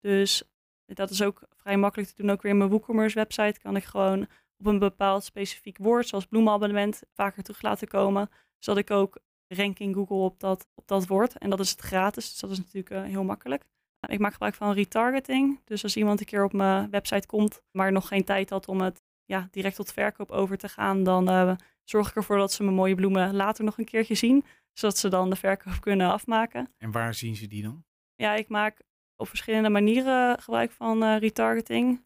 [0.00, 0.42] Dus
[0.84, 2.30] dat is ook vrij makkelijk te doen.
[2.30, 4.26] Ook weer in mijn WooCommerce website kan ik gewoon
[4.58, 8.28] op een bepaald specifiek woord, zoals bloemenabonnement, vaker terug laten komen.
[8.58, 11.38] Zodat ik ook rank in Google op dat, op dat woord.
[11.38, 13.64] En dat is het gratis, dus dat is natuurlijk eh, heel makkelijk.
[14.06, 15.60] Ik maak gebruik van retargeting.
[15.64, 18.80] Dus als iemand een keer op mijn website komt, maar nog geen tijd had om
[18.80, 22.62] het ja, direct tot verkoop over te gaan, dan uh, zorg ik ervoor dat ze
[22.62, 24.44] mijn mooie bloemen later nog een keertje zien.
[24.72, 26.74] Zodat ze dan de verkoop kunnen afmaken.
[26.78, 27.84] En waar zien ze die dan?
[28.14, 28.82] Ja, ik maak
[29.16, 32.04] op verschillende manieren gebruik van uh, retargeting.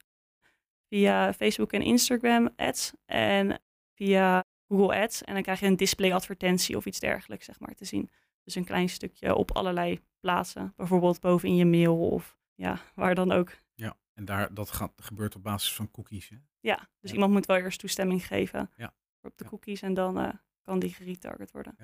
[0.88, 3.60] Via Facebook en Instagram ads en
[3.94, 5.22] via Google Ads.
[5.22, 8.10] En dan krijg je een display advertentie of iets dergelijks, zeg maar, te zien.
[8.44, 10.72] Dus een klein stukje op allerlei plaatsen.
[10.76, 13.52] Bijvoorbeeld boven in je mail of ja, waar dan ook.
[13.74, 16.28] Ja, en daar, dat gaat, gebeurt op basis van cookies.
[16.28, 16.36] Hè?
[16.60, 17.12] Ja, dus Ja.
[17.14, 18.94] iemand moet wel eerst toestemming geven Ja.
[19.20, 19.50] op de Ja.
[19.50, 21.76] cookies en dan uh, kan die geretarget worden.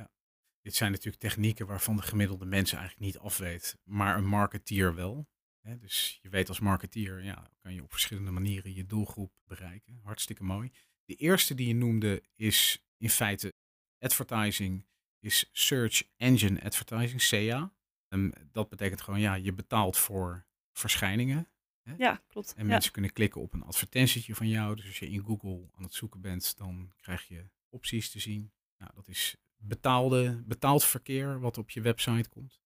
[0.63, 5.29] Dit zijn natuurlijk technieken waarvan de gemiddelde mensen eigenlijk niet afweet, maar een marketeer wel.
[5.61, 10.01] Hè, dus je weet als marketeer, ja, kan je op verschillende manieren je doelgroep bereiken.
[10.03, 10.71] Hartstikke mooi.
[11.05, 13.53] De eerste die je noemde is in feite
[13.99, 14.87] advertising,
[15.21, 17.73] is Search Engine Advertising, SEA.
[18.09, 21.49] En dat betekent gewoon, ja, je betaalt voor verschijningen.
[21.97, 22.55] Ja, klopt.
[22.55, 22.71] En ja.
[22.71, 24.77] mensen kunnen klikken op een advertentietje van jou.
[24.77, 28.53] Dus als je in Google aan het zoeken bent, dan krijg je opties te zien.
[28.79, 32.61] Nou, dat is betaalde, betaald verkeer wat op je website komt.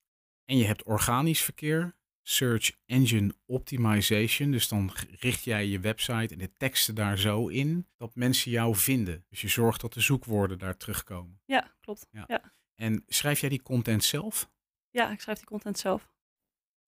[0.44, 1.96] En je hebt organisch verkeer,
[2.30, 4.50] Search Engine Optimization.
[4.50, 8.76] Dus dan richt jij je website en de teksten daar zo in dat mensen jou
[8.76, 9.24] vinden.
[9.28, 11.40] Dus je zorgt dat de zoekwoorden daar terugkomen.
[11.44, 12.06] Ja, klopt.
[12.10, 12.24] Ja.
[12.26, 12.54] Ja.
[12.74, 14.50] En schrijf jij die content zelf?
[14.90, 16.12] ja, ik schrijf die content zelf.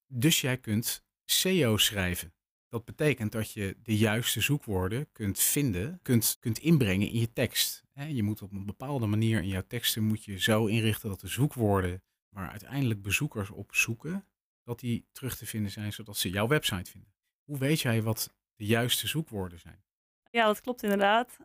[0.06, 2.34] Dus jij kunt SEO schrijven.
[2.68, 7.84] Dat betekent dat je de juiste zoekwoorden kunt vinden, kunt, kunt inbrengen in je tekst.
[8.08, 11.28] Je moet op een bepaalde manier in jouw teksten moet je zo inrichten dat de
[11.28, 14.26] zoekwoorden waar uiteindelijk bezoekers op zoeken,
[14.64, 17.12] dat die terug te vinden zijn, zodat ze jouw website vinden.
[17.44, 19.84] Hoe weet jij wat de juiste zoekwoorden zijn?
[20.30, 21.36] Ja, dat klopt inderdaad.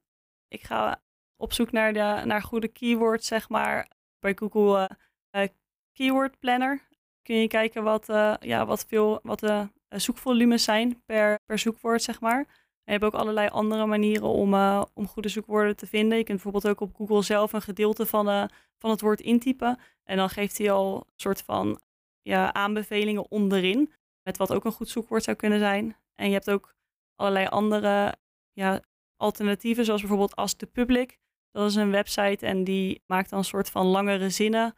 [0.48, 1.02] Ik ga
[1.36, 3.92] op zoek naar, de, naar goede keywords, zeg maar.
[4.20, 4.88] Bij Google
[5.30, 5.50] eh, eh,
[5.92, 6.88] Keyword Planner
[7.22, 12.04] kun je kijken wat, eh, ja, wat, veel, wat de zoekvolumes zijn per, per zoekwoord,
[12.04, 12.40] zeg maar.
[12.84, 14.54] En je hebt ook allerlei andere manieren om,
[14.94, 16.18] om goede zoekwoorden te vinden.
[16.18, 19.80] Je kunt bijvoorbeeld ook op Google zelf een gedeelte van, van het woord intypen.
[20.04, 21.80] En dan geeft hij al een soort van
[22.28, 23.94] ja, aanbevelingen onderin.
[24.24, 25.96] Met wat ook een goed zoekwoord zou kunnen zijn.
[26.16, 26.74] En je hebt ook
[27.16, 28.16] allerlei andere
[28.54, 28.82] ja,
[29.16, 31.20] alternatieven, zoals bijvoorbeeld Ask the Public.
[31.52, 34.76] Dat is een website en die maakt dan een soort van langere zinnen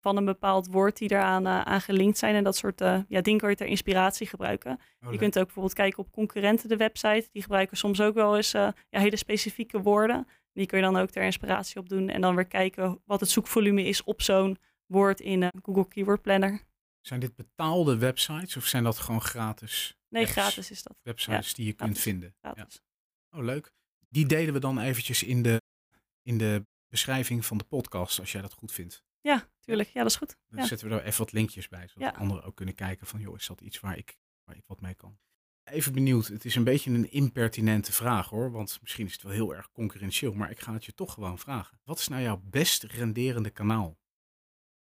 [0.00, 2.34] van een bepaald woord die daaraan uh, aan gelinkt zijn.
[2.34, 4.80] En dat soort uh, ja, dingen kan je ter inspiratie gebruiken.
[5.04, 7.28] Oh, je kunt ook bijvoorbeeld kijken op concurrenten de website.
[7.32, 10.26] Die gebruiken soms ook wel eens uh, ja, hele specifieke woorden.
[10.52, 12.08] Die kun je dan ook ter inspiratie op doen.
[12.08, 16.60] En dan weer kijken wat het zoekvolume is op zo'n woord in Google Keyword Planner.
[17.02, 19.96] Zijn dit betaalde websites of zijn dat gewoon gratis?
[20.08, 20.96] Nee, apps, gratis is dat.
[21.02, 22.34] Websites ja, die je gratis, kunt vinden.
[22.40, 22.82] Gratis.
[23.30, 23.38] Ja.
[23.38, 23.72] Oh, leuk.
[24.08, 25.60] Die delen we dan eventjes in de,
[26.22, 29.04] in de beschrijving van de podcast, als jij dat goed vindt.
[29.20, 29.88] Ja, tuurlijk.
[29.88, 30.36] Ja, dat is goed.
[30.48, 30.66] Dan ja.
[30.66, 33.46] zetten we er even wat linkjes bij, zodat anderen ook kunnen kijken van, joh, is
[33.46, 35.18] dat iets waar ik, waar ik wat mee kan?
[35.64, 39.32] Even benieuwd, het is een beetje een impertinente vraag hoor, want misschien is het wel
[39.32, 41.80] heel erg concurrentieel, maar ik ga het je toch gewoon vragen.
[41.84, 43.98] Wat is nou jouw best renderende kanaal?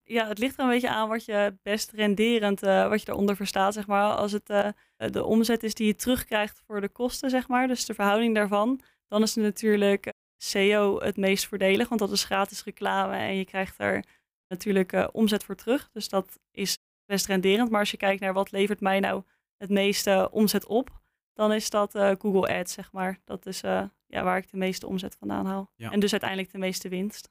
[0.05, 3.35] Ja, het ligt er een beetje aan wat je best renderend, uh, wat je eronder
[3.35, 4.15] verstaat, zeg maar.
[4.15, 7.85] Als het uh, de omzet is die je terugkrijgt voor de kosten, zeg maar, dus
[7.85, 12.63] de verhouding daarvan, dan is het natuurlijk SEO het meest voordelig, want dat is gratis
[12.63, 14.05] reclame en je krijgt er
[14.47, 15.89] natuurlijk uh, omzet voor terug.
[15.91, 17.69] Dus dat is best renderend.
[17.69, 19.23] Maar als je kijkt naar wat levert mij nou
[19.57, 21.01] het meeste omzet op,
[21.33, 23.19] dan is dat Google Ads, zeg maar.
[23.25, 23.61] Dat is
[24.07, 25.71] ja, waar ik de meeste omzet vandaan haal.
[25.75, 25.91] Ja.
[25.91, 27.29] En dus uiteindelijk de meeste winst.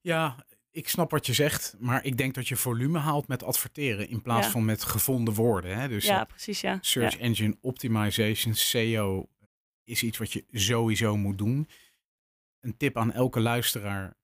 [0.00, 0.36] Ja,
[0.70, 4.22] ik snap wat je zegt, maar ik denk dat je volume haalt met adverteren in
[4.22, 4.52] plaats ja.
[4.52, 5.78] van met gevonden woorden.
[5.78, 5.88] Hè?
[5.88, 6.78] Dus ja, precies, ja.
[6.80, 9.28] Search Engine Optimization, SEO,
[9.84, 11.68] is iets wat je sowieso moet doen.
[12.60, 14.18] Een tip aan elke luisteraar.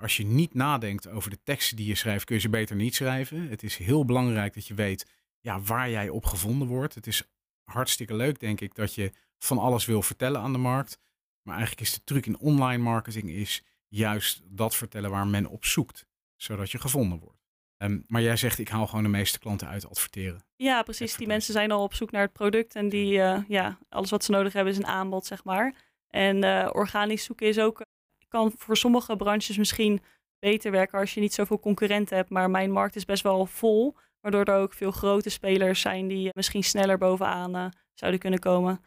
[0.00, 2.94] Als je niet nadenkt over de teksten die je schrijft, kun je ze beter niet
[2.94, 3.48] schrijven.
[3.48, 5.06] Het is heel belangrijk dat je weet
[5.40, 6.94] ja, waar jij op gevonden wordt.
[6.94, 7.22] Het is
[7.64, 10.98] hartstikke leuk, denk ik, dat je van alles wil vertellen aan de markt.
[11.42, 15.64] Maar eigenlijk is de truc in online marketing is juist dat vertellen waar men op
[15.64, 17.40] zoekt, zodat je gevonden wordt.
[17.82, 20.44] Um, maar jij zegt, ik haal gewoon de meeste klanten uit adverteren.
[20.56, 21.16] Ja, precies.
[21.16, 24.24] Die mensen zijn al op zoek naar het product en die, uh, ja, alles wat
[24.24, 25.74] ze nodig hebben is een aanbod, zeg maar.
[26.08, 27.80] En uh, organisch zoeken is ook,
[28.28, 30.00] kan voor sommige branches misschien
[30.38, 32.30] beter werken als je niet zoveel concurrenten hebt.
[32.30, 36.30] Maar mijn markt is best wel vol, waardoor er ook veel grote spelers zijn die
[36.32, 38.84] misschien sneller bovenaan uh, zouden kunnen komen.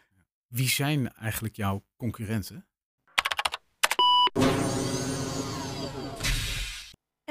[0.47, 2.67] Wie zijn eigenlijk jouw concurrenten?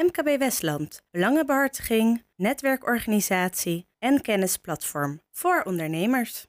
[0.05, 6.47] MKB Westland, belangenbehartiging, netwerkorganisatie en kennisplatform voor ondernemers.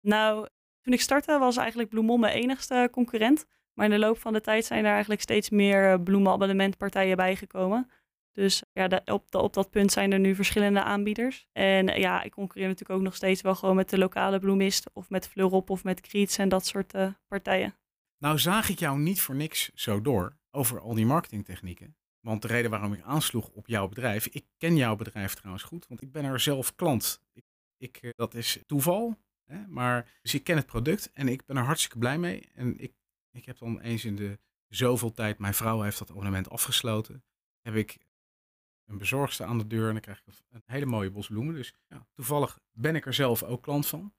[0.00, 0.48] Nou,
[0.80, 3.46] toen ik startte was eigenlijk Bloemon mijn enigste concurrent.
[3.74, 7.90] Maar in de loop van de tijd zijn er eigenlijk steeds meer bloemenabonnementpartijen bijgekomen.
[8.32, 11.46] Dus ja, de, op, de, op dat punt zijn er nu verschillende aanbieders.
[11.52, 15.10] En ja, ik concurreer natuurlijk ook nog steeds wel gewoon met de lokale bloemist of
[15.10, 17.74] met Fleurop of met Kriets en dat soort uh, partijen.
[18.18, 21.96] Nou zag ik jou niet voor niks zo door over al die marketingtechnieken.
[22.26, 25.86] Want de reden waarom ik aansloeg op jouw bedrijf, ik ken jouw bedrijf trouwens goed,
[25.86, 27.22] want ik ben er zelf klant.
[27.32, 27.44] Ik,
[27.76, 29.66] ik, dat is toeval, hè?
[29.66, 32.50] maar dus ik ken het product en ik ben er hartstikke blij mee.
[32.54, 32.92] En ik,
[33.30, 37.24] ik heb dan eens in de zoveel tijd, mijn vrouw heeft dat abonnement afgesloten,
[37.60, 37.98] heb ik
[38.84, 41.54] een bezorgste aan de deur en dan krijg ik een hele mooie bos bloemen.
[41.54, 44.14] Dus ja, toevallig ben ik er zelf ook klant van.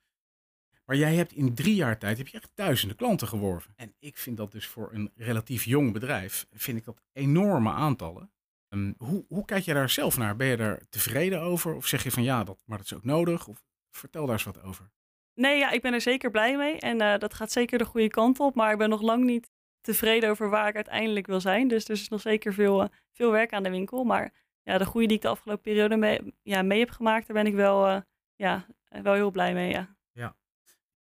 [0.90, 3.74] Maar jij hebt in drie jaar tijd heb je echt duizenden klanten geworven.
[3.76, 8.32] En ik vind dat dus voor een relatief jong bedrijf, vind ik dat enorme aantallen.
[8.70, 10.36] Um, hoe, hoe kijk je daar zelf naar?
[10.36, 11.76] Ben je daar tevreden over?
[11.76, 13.48] Of zeg je van ja, dat, maar dat is ook nodig?
[13.48, 14.92] Of vertel daar eens wat over.
[15.34, 16.80] Nee, ja, ik ben er zeker blij mee.
[16.80, 18.56] En uh, dat gaat zeker de goede kant op.
[18.56, 19.50] Maar ik ben nog lang niet
[19.82, 21.68] tevreden over waar ik uiteindelijk wil zijn.
[21.68, 24.04] Dus er is nog zeker veel, uh, veel werk aan de winkel.
[24.04, 27.44] Maar ja, de groei die ik de afgelopen periode mee, ja, mee heb gemaakt, daar
[27.44, 28.02] ben ik wel, uh,
[28.36, 28.66] ja,
[29.02, 29.70] wel heel blij mee.
[29.70, 29.97] Ja.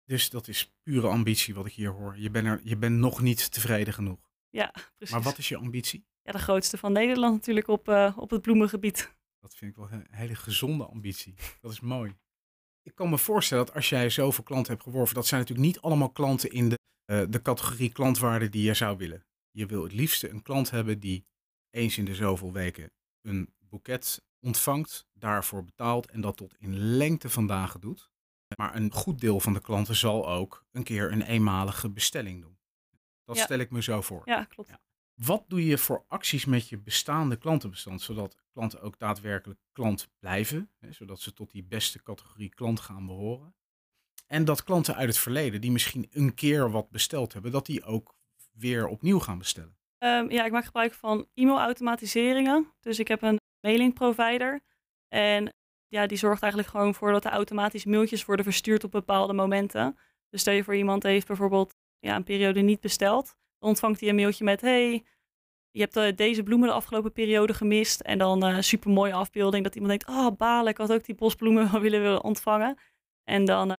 [0.05, 2.17] Dus dat is pure ambitie wat ik hier hoor.
[2.17, 4.29] Je bent, er, je bent nog niet tevreden genoeg.
[4.49, 5.15] Ja, precies.
[5.15, 6.05] Maar wat is je ambitie?
[6.21, 9.15] Ja, de grootste van Nederland natuurlijk op, uh, op het bloemengebied.
[9.39, 11.35] Dat vind ik wel een hele gezonde ambitie.
[11.61, 12.15] Dat is mooi.
[12.81, 15.79] Ik kan me voorstellen dat als jij zoveel klanten hebt geworven, dat zijn natuurlijk niet
[15.79, 16.79] allemaal klanten in de,
[17.11, 19.25] uh, de categorie klantwaarde die je zou willen.
[19.51, 21.25] Je wil het liefste een klant hebben die
[21.69, 22.91] eens in de zoveel weken
[23.21, 28.11] een boeket ontvangt, daarvoor betaalt en dat tot in lengte van dagen doet.
[28.57, 32.57] Maar een goed deel van de klanten zal ook een keer een eenmalige bestelling doen.
[33.23, 33.43] Dat Ja.
[33.43, 34.21] stel ik me zo voor.
[34.25, 34.69] Ja, klopt.
[34.69, 34.79] Ja.
[35.13, 40.71] Wat doe je voor acties met je bestaande klantenbestand, zodat klanten ook daadwerkelijk klant blijven,
[40.79, 43.55] hè, zodat ze tot die beste categorie klant gaan behoren?
[44.27, 47.83] En dat klanten uit het verleden, die misschien een keer wat besteld hebben, dat die
[47.83, 48.15] ook
[48.51, 49.77] weer opnieuw gaan bestellen.
[49.97, 52.73] Ehm, ja, ik maak gebruik van e-mailautomatiseringen.
[52.79, 54.61] Dus ik heb een mailing provider.
[55.07, 55.53] En
[55.87, 59.97] ja, die zorgt eigenlijk gewoon voor dat er automatisch mailtjes worden verstuurd op bepaalde momenten.
[60.29, 63.35] Dus stel je voor iemand heeft bijvoorbeeld ja, een periode niet besteld.
[63.59, 65.05] Dan ontvangt hij een mailtje met: Hey,
[65.71, 68.01] je hebt eh, deze bloemen de afgelopen periode gemist.
[68.01, 71.15] En dan een super mooie afbeelding dat iemand denkt: Oh, balen, ik had ook die
[71.15, 72.77] bosbloemen willen, willen ontvangen.
[73.23, 73.75] En dan, eh,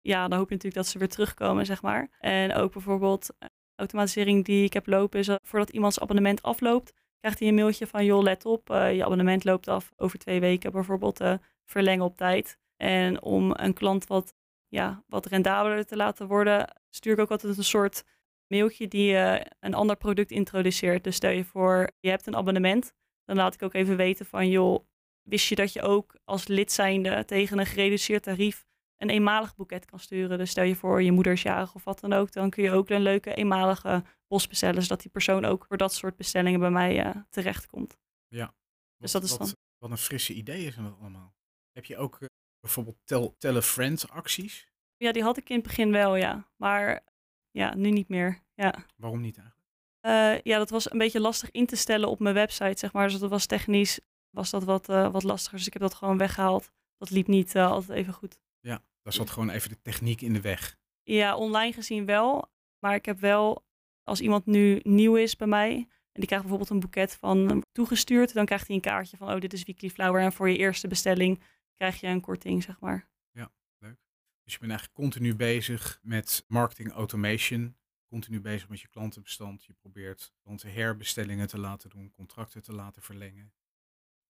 [0.00, 2.08] ja, dan hoop je natuurlijk dat ze weer terugkomen, zeg maar.
[2.20, 6.42] En ook bijvoorbeeld eh, automatisering die ik heb lopen is dat voordat iemand zijn abonnement
[6.42, 6.92] afloopt,
[7.26, 10.40] krijgt hij een mailtje van: Joh, let op, eh, je abonnement loopt af over twee
[10.40, 11.34] weken, bijvoorbeeld eh,
[11.64, 12.58] verlengen op tijd.
[12.76, 14.34] En om een klant wat,
[14.68, 18.04] ja, wat rendabeler te laten worden, stuur ik ook altijd een soort
[18.46, 21.04] mailtje die eh, een ander product introduceert.
[21.04, 22.92] Dus stel je voor, je hebt een abonnement,
[23.24, 24.84] dan laat ik ook even weten van: Joh,
[25.22, 28.65] wist je dat je ook als lid zijnde tegen een gereduceerd tarief
[28.96, 30.38] een eenmalig boeket kan sturen.
[30.38, 32.70] Dus stel je voor je moeder is jarig of wat dan ook, dan kun je
[32.70, 36.70] ook een leuke eenmalige bos bestellen, zodat die persoon ook voor dat soort bestellingen bij
[36.70, 37.98] mij uh, terechtkomt.
[38.28, 38.54] Ja.
[38.96, 41.34] Dus dat is wat, dan- Wat een frisse idee is dat allemaal.
[41.72, 42.26] Heb je ook eh,
[42.60, 44.68] bijvoorbeeld tel, tell a friend acties?
[44.96, 46.48] Ja, die had ik in het begin wel, ja.
[46.56, 47.04] Maar
[47.50, 48.42] ja, nu niet meer.
[48.54, 48.74] Ja.
[48.96, 49.66] Waarom niet eigenlijk?
[50.06, 53.08] Uh, ja, dat was een beetje lastig in te stellen op mijn website, zeg maar.
[53.08, 55.58] Dus dat was technisch was dat wat, wat lastiger.
[55.58, 56.70] Dus ik heb dat gewoon weggehaald.
[56.96, 58.38] Dat liep niet altijd even goed.
[58.66, 60.76] Ja, daar zat gewoon even de techniek in de weg.
[61.02, 62.50] Ja, online gezien wel.
[62.78, 63.64] Maar ik heb wel,
[64.02, 65.74] als iemand nu nieuw is bij mij...
[66.12, 68.32] en die krijgt bijvoorbeeld een boeket van toegestuurd...
[68.32, 70.22] dan krijgt hij een kaartje van, oh, dit is Weekly Flower...
[70.22, 71.42] en voor je eerste bestelling
[71.74, 73.08] krijg je een korting, zeg maar.
[73.30, 73.98] Ja, leuk.
[74.42, 77.76] Dus je bent eigenlijk continu bezig met marketing automation
[78.08, 79.64] continu bezig met je klantenbestand.
[79.64, 83.52] Je probeert klanten herbestellingen te laten doen, contracten te laten verlengen.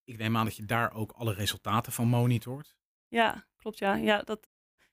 [0.05, 2.77] Ik neem aan dat je daar ook alle resultaten van monitort.
[3.09, 3.95] Ja, klopt ja.
[3.95, 4.49] Ja, dat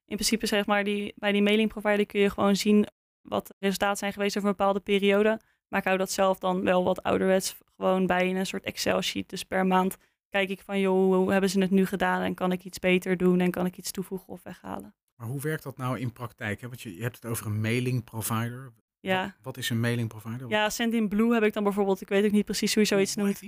[0.06, 2.88] in principe zeg maar die, bij die mailing provider kun je gewoon zien
[3.22, 5.40] wat de resultaten zijn geweest over een bepaalde periode.
[5.68, 9.02] Maar ik hou dat zelf dan wel wat ouderwets gewoon bij in een soort Excel
[9.02, 9.30] sheet.
[9.30, 9.98] Dus per maand
[10.30, 13.18] kijk ik van joh, hoe hebben ze het nu gedaan en kan ik iets beter
[13.18, 14.96] doen en kan ik iets toevoegen of weghalen.
[15.16, 16.62] Maar hoe werkt dat nou in praktijk?
[16.62, 16.68] Hè?
[16.68, 18.74] Want je, je hebt het over een mailing provider.
[19.00, 19.24] Ja.
[19.24, 20.50] Wat, wat is een mailing provider?
[20.50, 22.02] Ja, Sendinblue heb ik dan bijvoorbeeld.
[22.02, 23.42] Ik weet ook niet precies hoe je zoiets noemt.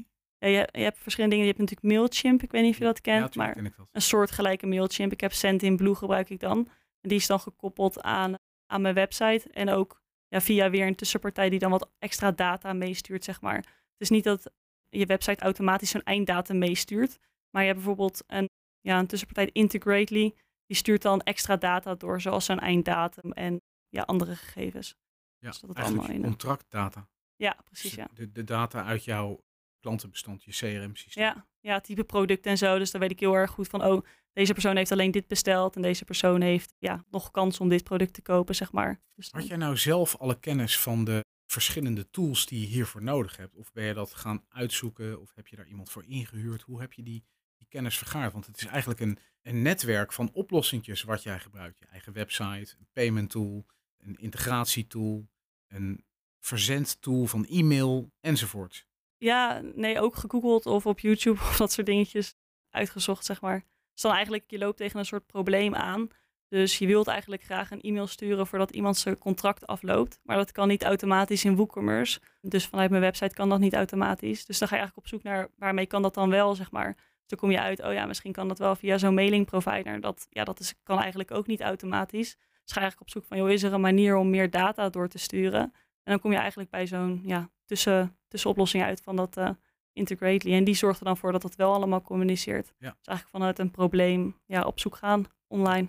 [0.50, 1.50] Je, je, hebt verschillende dingen.
[1.50, 2.44] Je hebt natuurlijk Mailchimp.
[2.44, 3.34] Ik weet niet of je dat kent.
[3.34, 5.12] Ja, maar ken een soort gelijke Mailchimp.
[5.12, 6.58] Ik heb Sendinblue gebruik ik dan.
[7.02, 8.34] En die is dan gekoppeld aan,
[8.66, 9.50] aan mijn website.
[9.52, 13.56] En ook ja, via weer een tussenpartij die dan wat extra data meestuurt, zeg maar.
[13.56, 13.66] Het
[13.98, 14.52] is niet dat
[14.90, 17.20] je website automatisch zo'n einddatum meestuurt.
[17.50, 18.50] Maar je hebt bijvoorbeeld een,
[18.82, 20.36] ja, een tussenpartij, Integrately.
[20.66, 24.96] Die stuurt dan extra data door, zoals zo'n einddatum en ja, andere gegevens.
[25.38, 27.08] Ja, Dus dat het allemaal in- contractdata.
[27.36, 28.08] Ja, precies, Dus ja.
[28.14, 29.44] De, de data uit jouw
[29.86, 31.24] klantenbestand, je CRM-systeem.
[31.24, 32.78] Ja, ja, type product en zo.
[32.78, 35.76] Dus dan weet ik heel erg goed van, oh, deze persoon heeft alleen dit besteld
[35.76, 39.02] en deze persoon heeft ja, nog kans om dit product te kopen, zeg maar.
[39.16, 43.04] Dus dan- Had jij nou zelf alle kennis van de verschillende tools die je hiervoor
[43.04, 43.56] nodig hebt?
[43.56, 45.22] Of ben je dat gaan uitzoeken?
[45.22, 46.62] Of heb je daar iemand voor ingehuurd?
[46.62, 47.24] Hoe heb je die,
[47.58, 48.34] die kennis vergaard?
[48.34, 51.80] Want het is eigenlijk een, een netwerk van oplossingjes wat jij gebruikt.
[51.80, 53.66] Je eigen website, een payment tool,
[53.98, 55.28] een integratietool,
[55.68, 56.04] een
[56.40, 58.88] verzendtool van e-mail enzovoort.
[59.18, 62.36] Ja, nee, ook gegoogeld of op YouTube of dat soort dingetjes
[62.70, 63.64] uitgezocht, zeg maar.
[63.94, 66.08] Dus dan eigenlijk, je loopt tegen een soort probleem aan.
[66.48, 70.20] Dus je wilt eigenlijk graag een e-mail sturen voordat iemand zijn contract afloopt.
[70.24, 72.20] Maar dat kan niet automatisch in WooCommerce.
[72.42, 74.46] Dus vanuit mijn website kan dat niet automatisch.
[74.46, 76.94] Dus dan ga je eigenlijk op zoek naar waarmee kan dat dan wel, zeg maar.
[76.96, 80.02] Dus dan kom je uit, oh ja, misschien kan dat wel via zo'n mailing provider.
[80.02, 82.36] Dat, ja, dat is, kan eigenlijk ook niet automatisch.
[82.36, 84.90] Dus ga je eigenlijk op zoek van, joh, is er een manier om meer data
[84.90, 85.62] door te sturen?
[86.04, 89.50] En dan kom je eigenlijk bij zo'n ja, tussen, tussenoplossing uit van dat eh
[89.96, 90.54] Integrately.
[90.54, 92.74] En die zorgt er dan voor dat het wel allemaal communiceert.
[92.78, 92.96] Ja.
[92.98, 95.88] Dus eigenlijk vanuit een probleem ja, op zoek gaan online.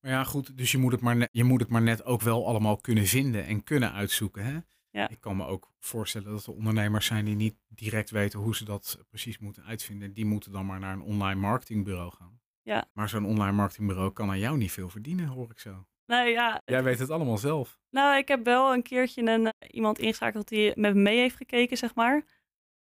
[0.00, 2.20] Maar ja, goed, dus je moet, het maar net, je moet het maar net ook
[2.20, 4.44] wel allemaal kunnen vinden en kunnen uitzoeken.
[4.44, 4.58] Hè?
[4.90, 5.08] Ja.
[5.08, 8.64] Ik kan me ook voorstellen dat er ondernemers zijn die niet direct weten hoe ze
[8.64, 10.12] dat precies moeten uitvinden.
[10.12, 12.40] Die moeten dan maar naar een online marketingbureau gaan.
[12.62, 12.84] Ja.
[12.92, 15.86] Maar zo'n online marketingbureau kan aan jou niet veel verdienen, hoor ik zo.
[16.06, 17.78] Nou ja, Jij weet het allemaal zelf.
[17.90, 21.36] nou, ik heb wel een keertje een, eh, iemand ingeschakeld die met me mee heeft
[21.36, 22.22] gekeken, zeg maar.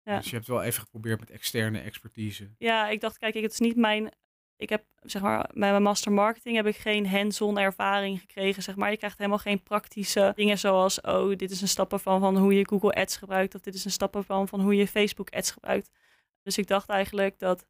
[0.02, 0.16] Ja.
[0.16, 2.50] Dus je hebt wel even geprobeerd met externe expertise.
[2.58, 4.10] Ja, ik dacht, kijk, ik- het is niet mijn.
[4.56, 8.76] Ik heb, zeg maar, bij mijn master marketing heb ik geen hands-on ervaring gekregen, zeg
[8.76, 8.90] maar.
[8.90, 12.68] Je krijgt helemaal geen praktische dingen zoals, oh, dit is een stappenplan van hoe je
[12.68, 15.90] Google Ads gebruikt, of dit is een stappenplan van hoe je Facebook Ads gebruikt.
[16.42, 17.66] Dus ik dacht eigenlijk dat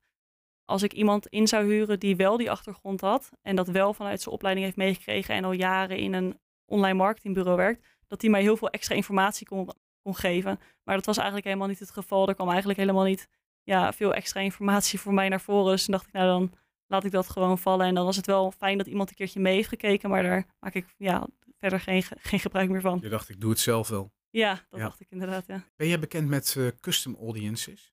[0.65, 4.21] als ik iemand in zou huren die wel die achtergrond had en dat wel vanuit
[4.23, 8.41] zijn opleiding heeft meegekregen en al jaren in een online marketingbureau werkt, dat die mij
[8.41, 9.69] heel veel extra informatie kon,
[10.03, 10.59] kon geven.
[10.85, 12.29] Maar dat was eigenlijk helemaal niet het geval.
[12.29, 13.29] Er kwam eigenlijk helemaal niet
[13.63, 15.73] ja, veel extra informatie voor mij naar voren.
[15.73, 16.53] Dus toen dacht ik, nou dan
[16.87, 17.87] laat ik dat gewoon vallen.
[17.87, 20.47] En dan was het wel fijn dat iemand een keertje mee heeft gekeken, maar daar
[20.61, 21.27] maak ik ja,
[21.59, 22.99] verder geen, ge- geen gebruik meer van.
[23.03, 24.13] Je dacht, ik doe het zelf wel.
[24.31, 24.87] Ja, dat Ja.
[24.87, 25.65] dacht ik inderdaad, ja.
[25.77, 27.93] Ben jij bekend met eh, custom audiences?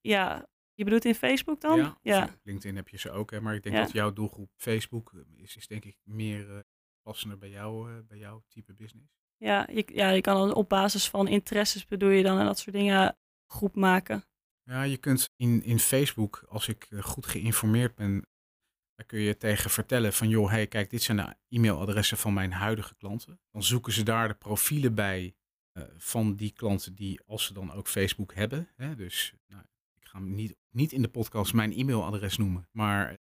[0.00, 0.46] Ja,
[0.78, 1.78] je bedoelt in Facebook dan?
[1.78, 2.28] Ja, ja.
[2.42, 3.40] LinkedIn heb je ze ook, hè?
[3.40, 3.82] maar ik denk Ja.
[3.82, 6.58] dat jouw doelgroep Facebook eh, is, is denk ik meer eh,
[7.02, 9.12] passender bij jou, eh, bij jouw type business.
[9.36, 12.58] Ja, je, ja, je kan dan op basis van interesses bedoel je dan en dat
[12.58, 14.24] soort dingen groep maken.
[14.62, 18.26] Ja, je kunt in, in Facebook, als ik eh, goed geïnformeerd ben,
[18.94, 22.52] dan kun je tegen vertellen van joh, hey, kijk, dit zijn de e-mailadressen van mijn
[22.52, 23.40] huidige klanten.
[23.50, 25.34] Dan zoeken ze daar de profielen bij
[25.72, 28.68] eh, van die klanten die, als ze dan ook Facebook hebben.
[28.76, 29.62] Hè, dus nou,
[30.08, 33.16] ga hem niet, niet in de podcast mijn e-mailadres noemen, maar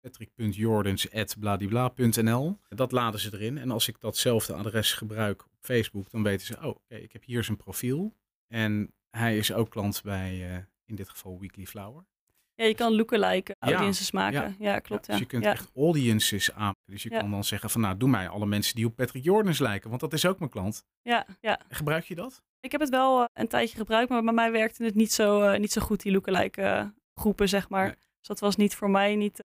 [0.00, 2.58] patrick.jordens.bladibla.nl.
[2.68, 3.58] Dat laden ze erin.
[3.58, 7.24] En als ik datzelfde adres gebruik op Facebook, dan weten ze, oh, oké, ik heb
[7.24, 8.14] hier zijn profiel.
[8.46, 12.06] En hij is ook klant bij, eh, in dit geval Weekly Flower.
[12.54, 14.56] Ja, je kan lookalike Ja, audiences maken.
[14.58, 15.06] Ja, klopt.
[15.06, 16.72] Ja, Dus je kunt echt audiences aan.
[16.84, 19.58] Dus je kan dan zeggen van, nou, doe mij alle mensen die op Patrick Jordens
[19.58, 20.84] lijken, want dat is ook mijn klant.
[21.02, 21.60] Ja, ja.
[21.68, 22.42] Gebruik je dat?
[22.60, 25.40] Ik heb het wel eh, een tijdje gebruikt, maar bij mij werkte het niet zo,
[25.40, 27.86] eh, niet zo goed, die lookalike eh, groepen, zeg maar.
[27.86, 27.94] Nee.
[27.94, 29.44] Dus dat was niet voor mij niet,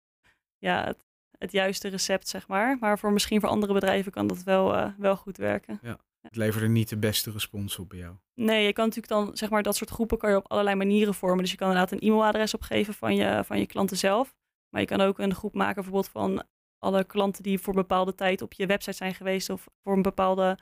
[0.58, 1.06] ja, het,
[1.38, 2.78] het juiste recept, zeg maar.
[2.80, 5.80] Maar voor misschien voor andere bedrijven kan dat wel, wel goed werken.
[5.82, 5.97] Ja.
[6.21, 8.15] Het leverde niet de beste respons op bij jou.
[8.34, 11.13] Nee, je kan natuurlijk dan, zeg maar, dat soort groepen kan je op allerlei manieren
[11.13, 11.41] vormen.
[11.41, 14.36] Dus je kan inderdaad een e-mailadres opgeven van je, van je klanten zelf.
[14.69, 16.43] Maar je kan ook een groep maken bijvoorbeeld van
[16.80, 19.49] alle klanten die voor een bepaalde tijd op je website zijn geweest.
[19.49, 20.58] Of voor een bepaalde,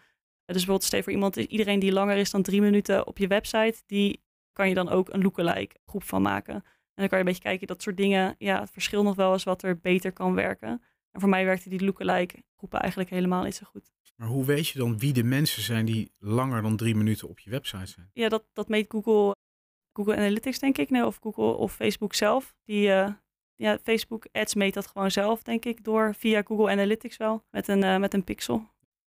[0.54, 3.82] dus bijvoorbeeld stel voor iemand, iedereen die langer is dan drie minuten op je website.
[3.86, 6.54] Die kan je dan ook een lookalike groep van maken.
[6.54, 8.36] En dan kan je een beetje kijken, dat soort dingen.
[8.38, 10.82] Ja, het verschil nog wel eens wat er beter kan werken.
[11.12, 13.92] En voor mij werkte die lookalike groepen eigenlijk helemaal niet zo goed.
[14.16, 17.40] Maar hoe weet je dan wie de mensen zijn die langer dan drie minuten op
[17.40, 18.10] je website zijn?
[18.14, 19.36] Ja, dat, dat meet Google,
[19.94, 20.90] Google Analytics, denk ik.
[20.90, 22.56] Nee, of Google of Facebook zelf.
[22.64, 23.10] Die, uh,
[23.56, 27.68] ja, Facebook Ads meet dat gewoon zelf, denk ik, door via Google Analytics wel, met
[27.68, 28.70] een, uh, met een pixel.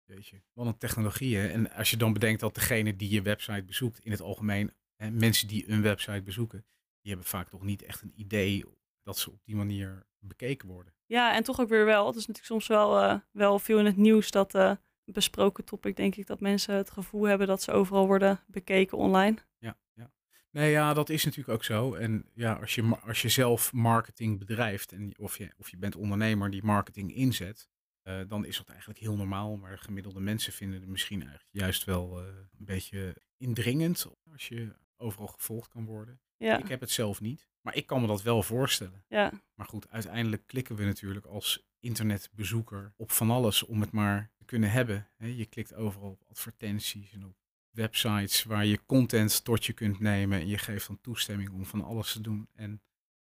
[0.06, 1.48] Weet je, wat een technologie hè?
[1.48, 5.10] En als je dan bedenkt dat degene die je website bezoekt, in het algemeen, hè,
[5.10, 6.64] mensen die een website bezoeken,
[7.00, 8.64] die hebben vaak toch niet echt een idee
[9.02, 10.94] dat ze op die manier bekeken worden.
[11.06, 12.06] Ja, en toch ook weer wel.
[12.06, 14.72] Het is natuurlijk soms wel, uh, wel veel in het nieuws dat uh,
[15.04, 19.36] besproken topic, denk ik, dat mensen het gevoel hebben dat ze overal worden bekeken online.
[19.58, 20.12] Ja, ja.
[20.50, 21.94] Nee, ja, dat is natuurlijk ook zo.
[21.94, 25.96] En ja, als je, als je zelf marketing bedrijft, en of, je, of je bent
[25.96, 27.68] ondernemer die marketing inzet,
[28.08, 29.56] uh, dan is dat eigenlijk heel normaal.
[29.56, 35.26] Maar gemiddelde mensen vinden het misschien eigenlijk juist wel een beetje indringend als je overal
[35.26, 36.20] gevolgd kan worden.
[36.36, 36.58] Ja.
[36.58, 39.04] Ik heb het zelf niet, maar ik kan me dat wel voorstellen.
[39.08, 39.32] Ja.
[39.54, 44.44] Maar goed, uiteindelijk klikken we natuurlijk als internetbezoeker op van alles om het maar te
[44.44, 45.08] kunnen hebben.
[45.18, 47.36] Je klikt overal op advertenties en op
[47.70, 51.84] websites waar je content tot je kunt nemen en je geeft dan toestemming om van
[51.84, 52.48] alles te doen.
[52.52, 52.82] En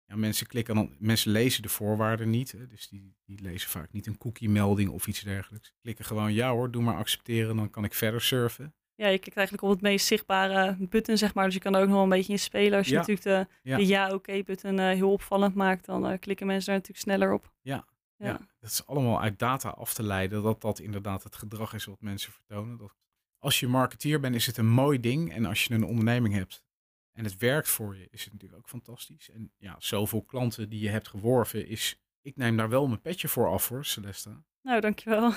[0.07, 3.92] ja, mensen klikken dan, mensen lezen de voorwaarden niet, hè, dus die, die lezen vaak
[3.92, 5.75] niet een cookie melding of iets dergelijks.
[5.81, 9.37] Klikken gewoon ja hoor, doe maar accepteren, dan kan ik verder surfen ja, je klikt
[9.37, 11.45] eigenlijk op het meest zichtbare button, zeg maar.
[11.45, 12.79] Dus je kan er ook nog een beetje in spelen.
[12.79, 16.19] Als je natuurlijk de ja, de ja oké button uh, heel opvallend maakt, dan uh,
[16.19, 17.53] klikken mensen daar natuurlijk sneller op.
[17.61, 17.87] Ja.
[18.16, 18.27] ja.
[18.27, 18.40] Ja.
[18.61, 22.01] dat is allemaal uit data af te leiden dat dat inderdaad het gedrag is wat
[22.01, 22.77] mensen vertonen.
[22.77, 22.95] Dat
[23.38, 25.33] als je marketeer bent, is het een mooi ding.
[25.33, 26.64] En als je een onderneming hebt
[27.16, 29.31] en het werkt voor je, is het natuurlijk ook fantastisch.
[29.31, 32.00] En ja, zoveel klanten die je hebt geworven, is.
[32.20, 34.44] Ik neem daar wel mijn petje voor af hoor, Celesta.
[34.62, 35.33] Nou, dankjewel.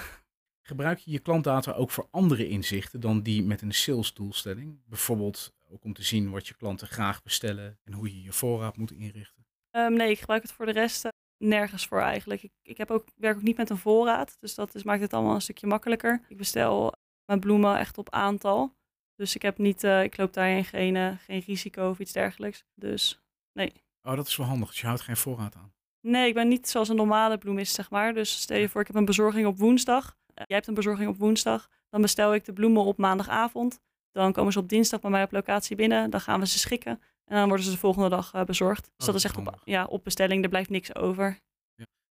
[0.62, 4.82] Gebruik je je klantdata ook voor andere inzichten dan die met een sales doelstelling?
[4.86, 8.78] Bijvoorbeeld ook om te zien wat je klanten graag bestellen en hoe je je voorraad
[8.78, 9.46] moet inrichten?
[9.72, 12.44] Um, nee, ik gebruik het voor de rest uh, nergens voor eigenlijk.
[12.44, 15.14] Ik, ik heb ook, werk ook niet met een voorraad, dus dat is, maakt het
[15.14, 16.26] allemaal een stukje makkelijker.
[16.28, 16.94] Ik bestel
[17.26, 18.78] mijn bloemen echt op aantal.
[19.20, 22.64] Dus ik heb niet, uh, ik loop daarin geen, uh, geen risico of iets dergelijks.
[22.76, 23.22] Dus
[23.54, 23.74] nee.
[24.02, 24.68] Oh, dat is wel handig.
[24.68, 25.74] Dus je houdt geen voorraad aan.
[26.02, 28.14] Nee, ik ben niet zoals een normale bloemist, zeg maar.
[28.14, 30.18] Dus stel je voor, ik heb een bezorging op woensdag.
[30.34, 31.70] jij hebt een bezorging op woensdag.
[31.90, 33.80] Dan bestel ik de bloemen op maandagavond.
[34.12, 36.10] Dan komen ze op dinsdag bij mij op locatie binnen.
[36.10, 37.02] Dan gaan we ze schikken.
[37.26, 38.84] En dan worden ze de volgende dag uh, bezorgd.
[38.84, 40.44] Dus Oh, dat is echt op, ja, op bestelling.
[40.44, 41.40] Er blijft niks over.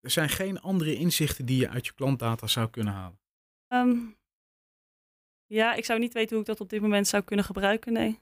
[0.00, 3.18] Er zijn geen andere inzichten die je uit je klantdata zou kunnen halen.
[3.68, 4.16] Um,
[5.52, 8.20] ja, ik zou niet weten hoe ik dat op dit moment zou kunnen gebruiken, nee.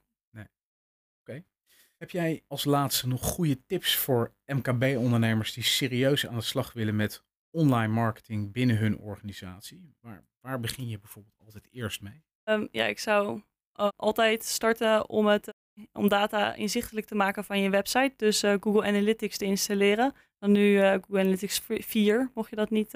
[2.01, 6.97] Heb jij als laatste nog goede tips voor MKB-ondernemers die serieus aan de slag willen
[6.97, 9.95] met online marketing binnen hun organisatie?
[10.01, 12.25] Waar, waar begin je bijvoorbeeld altijd eerst mee?
[12.45, 13.43] Um, ja, ik zou
[13.81, 15.55] uh, altijd starten om, het,
[15.93, 18.13] om data inzichtelijk te maken van je website.
[18.17, 20.13] Dus uh, Google Analytics te installeren.
[20.39, 22.95] Dan nu uh, Google Analytics 4, mocht je dat niet,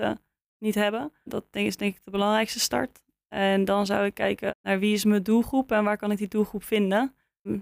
[0.58, 1.12] niet hebben.
[1.24, 3.03] Dat denk, is denk ik de belangrijkste start.
[3.34, 6.28] En dan zou ik kijken naar wie is mijn doelgroep en waar kan ik die
[6.28, 7.14] doelgroep vinden.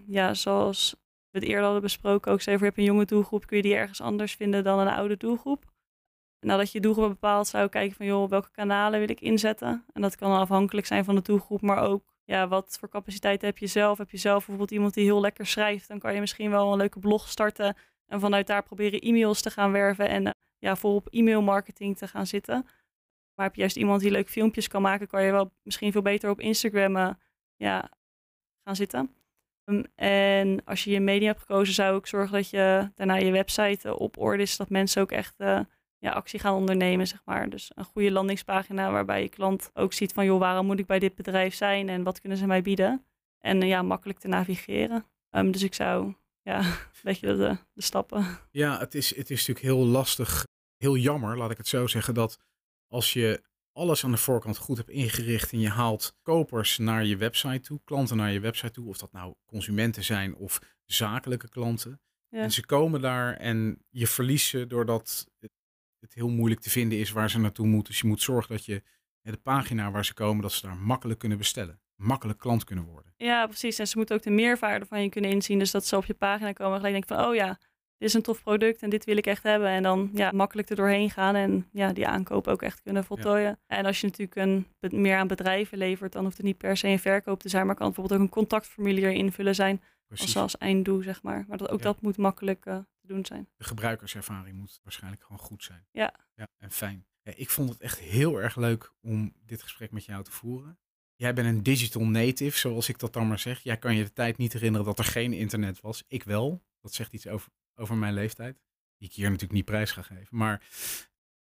[0.06, 0.94] Ja, zoals
[1.30, 3.74] we het eerder hadden besproken, ook zeg je hebt een jonge doelgroep, kun je die
[3.74, 5.64] ergens anders vinden dan een oude doelgroep.
[6.40, 9.84] Nadat je doelgroep bepaalt, zou ik kijken van joh, welke kanalen wil ik inzetten.
[9.92, 13.58] En dat kan afhankelijk zijn van de doelgroep, maar ook ja, wat voor capaciteit heb
[13.58, 13.98] je zelf.
[13.98, 16.78] Heb je zelf bijvoorbeeld iemand die heel lekker schrijft, dan kan je misschien wel een
[16.78, 21.08] leuke blog starten en vanuit daar proberen e-mails te gaan werven en uh, ja, volop
[21.08, 22.66] e-mail marketing te gaan zitten.
[23.34, 26.02] Maar heb je juist iemand die leuk filmpjes kan maken, kan je wel misschien veel
[26.02, 27.10] beter op Instagram uh,
[27.56, 27.90] ja,
[28.64, 29.10] gaan zitten.
[29.64, 33.30] Um, en als je je media hebt gekozen, zou ik zorgen dat je daarna je
[33.30, 35.60] website uh, op orde is, dat mensen ook echt uh,
[35.98, 37.50] ja, actie gaan ondernemen, zeg maar.
[37.50, 40.98] Dus een goede landingspagina waarbij je klant ook ziet van, joh, waarom moet ik bij
[40.98, 43.06] dit bedrijf zijn en wat kunnen ze mij bieden?
[43.38, 45.06] En ja, makkelijk te navigeren.
[45.30, 48.26] Um, dus ik zou, ja, een beetje de, de stappen.
[48.50, 52.14] Ja, het is, het is natuurlijk heel lastig, heel jammer, laat ik het zo zeggen,
[52.14, 52.38] dat
[52.92, 57.16] als je alles aan de voorkant goed hebt ingericht en je haalt kopers naar je
[57.16, 62.00] website toe, klanten naar je website toe, of dat nou consumenten zijn of zakelijke klanten.
[62.28, 62.40] Ja.
[62.40, 65.50] En ze komen daar en je verliest ze doordat het,
[65.98, 67.92] het, heel moeilijk te vinden is waar ze naartoe moeten.
[67.92, 68.82] Dus je moet zorgen dat je
[69.22, 71.80] de pagina waar ze komen, dat ze daar makkelijk kunnen bestellen.
[71.94, 73.14] Makkelijk klant kunnen worden.
[73.16, 73.78] Ja, precies.
[73.78, 75.58] En ze moeten ook de meerwaarde van je kunnen inzien.
[75.58, 77.58] Dus dat ze op je pagina komen en gelijk denken van, oh ja,
[78.02, 79.68] dit is een tof product en dit wil ik echt hebben.
[79.68, 83.58] En dan ja, makkelijk er doorheen gaan en ja, die aankoop ook echt kunnen voltooien.
[83.66, 84.66] En als je natuurlijk een,
[85.00, 87.74] meer aan bedrijven levert, dan hoeft het niet per se een verkoop te zijn, maar
[87.74, 91.44] kan bijvoorbeeld ook een contactformulier invullen zijn als, als einddoel, zeg maar.
[91.48, 93.48] Maar dat, ook dat moet makkelijk uh, te doen zijn.
[93.56, 95.86] De gebruikerservaring moet waarschijnlijk gewoon goed zijn.
[95.90, 96.14] Ja.
[96.34, 97.06] Ja, en fijn.
[97.22, 100.78] Ja, ik vond het echt heel erg leuk om dit gesprek met jou te voeren.
[101.14, 103.60] Jij bent een digital native, zoals ik dat dan maar zeg.
[103.60, 106.04] Jij kan je de tijd niet herinneren dat er geen internet was.
[106.08, 106.62] Ik wel.
[106.80, 107.50] Dat zegt iets over,
[107.82, 108.56] over mijn leeftijd.
[108.98, 110.36] Die ik hier natuurlijk niet prijs ga geven.
[110.36, 110.62] Maar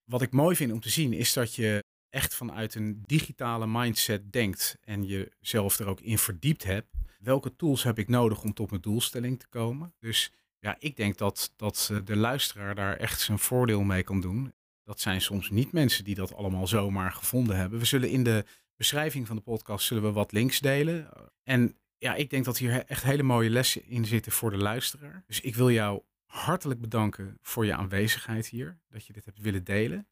[0.03, 4.31] wat ik mooi vind om te zien is dat je echt vanuit een digitale mindset
[4.31, 6.87] denkt en jezelf er ook in verdiept hebt.
[7.19, 9.93] Welke tools heb ik nodig om tot mijn doelstelling te komen?
[9.99, 14.21] Dus ja, ik denk dat, dat eh, de luisteraar daar echt zijn voordeel mee kan
[14.21, 14.53] doen.
[14.83, 17.79] Dat zijn soms niet mensen die dat allemaal zomaar gevonden hebben.
[17.79, 18.45] We zullen in de
[18.75, 21.09] beschrijving van de podcast zullen we wat links delen.
[21.43, 25.23] En ja, ik denk dat hier echt hele mooie lessen in zitten voor de luisteraar.
[25.27, 26.01] Dus ik wil jou
[26.35, 30.07] hartelijk bedanken voor je aanwezigheid hier, dat je dit hebt willen delen.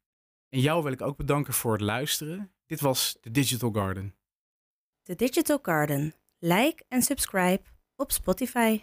[0.49, 2.53] En jou wil ik ook bedanken voor het luisteren.
[2.65, 4.15] Dit was de Digital Garden.
[5.01, 6.13] The Digital Garden.
[6.38, 7.63] Like en subscribe
[7.95, 8.82] op Spotify.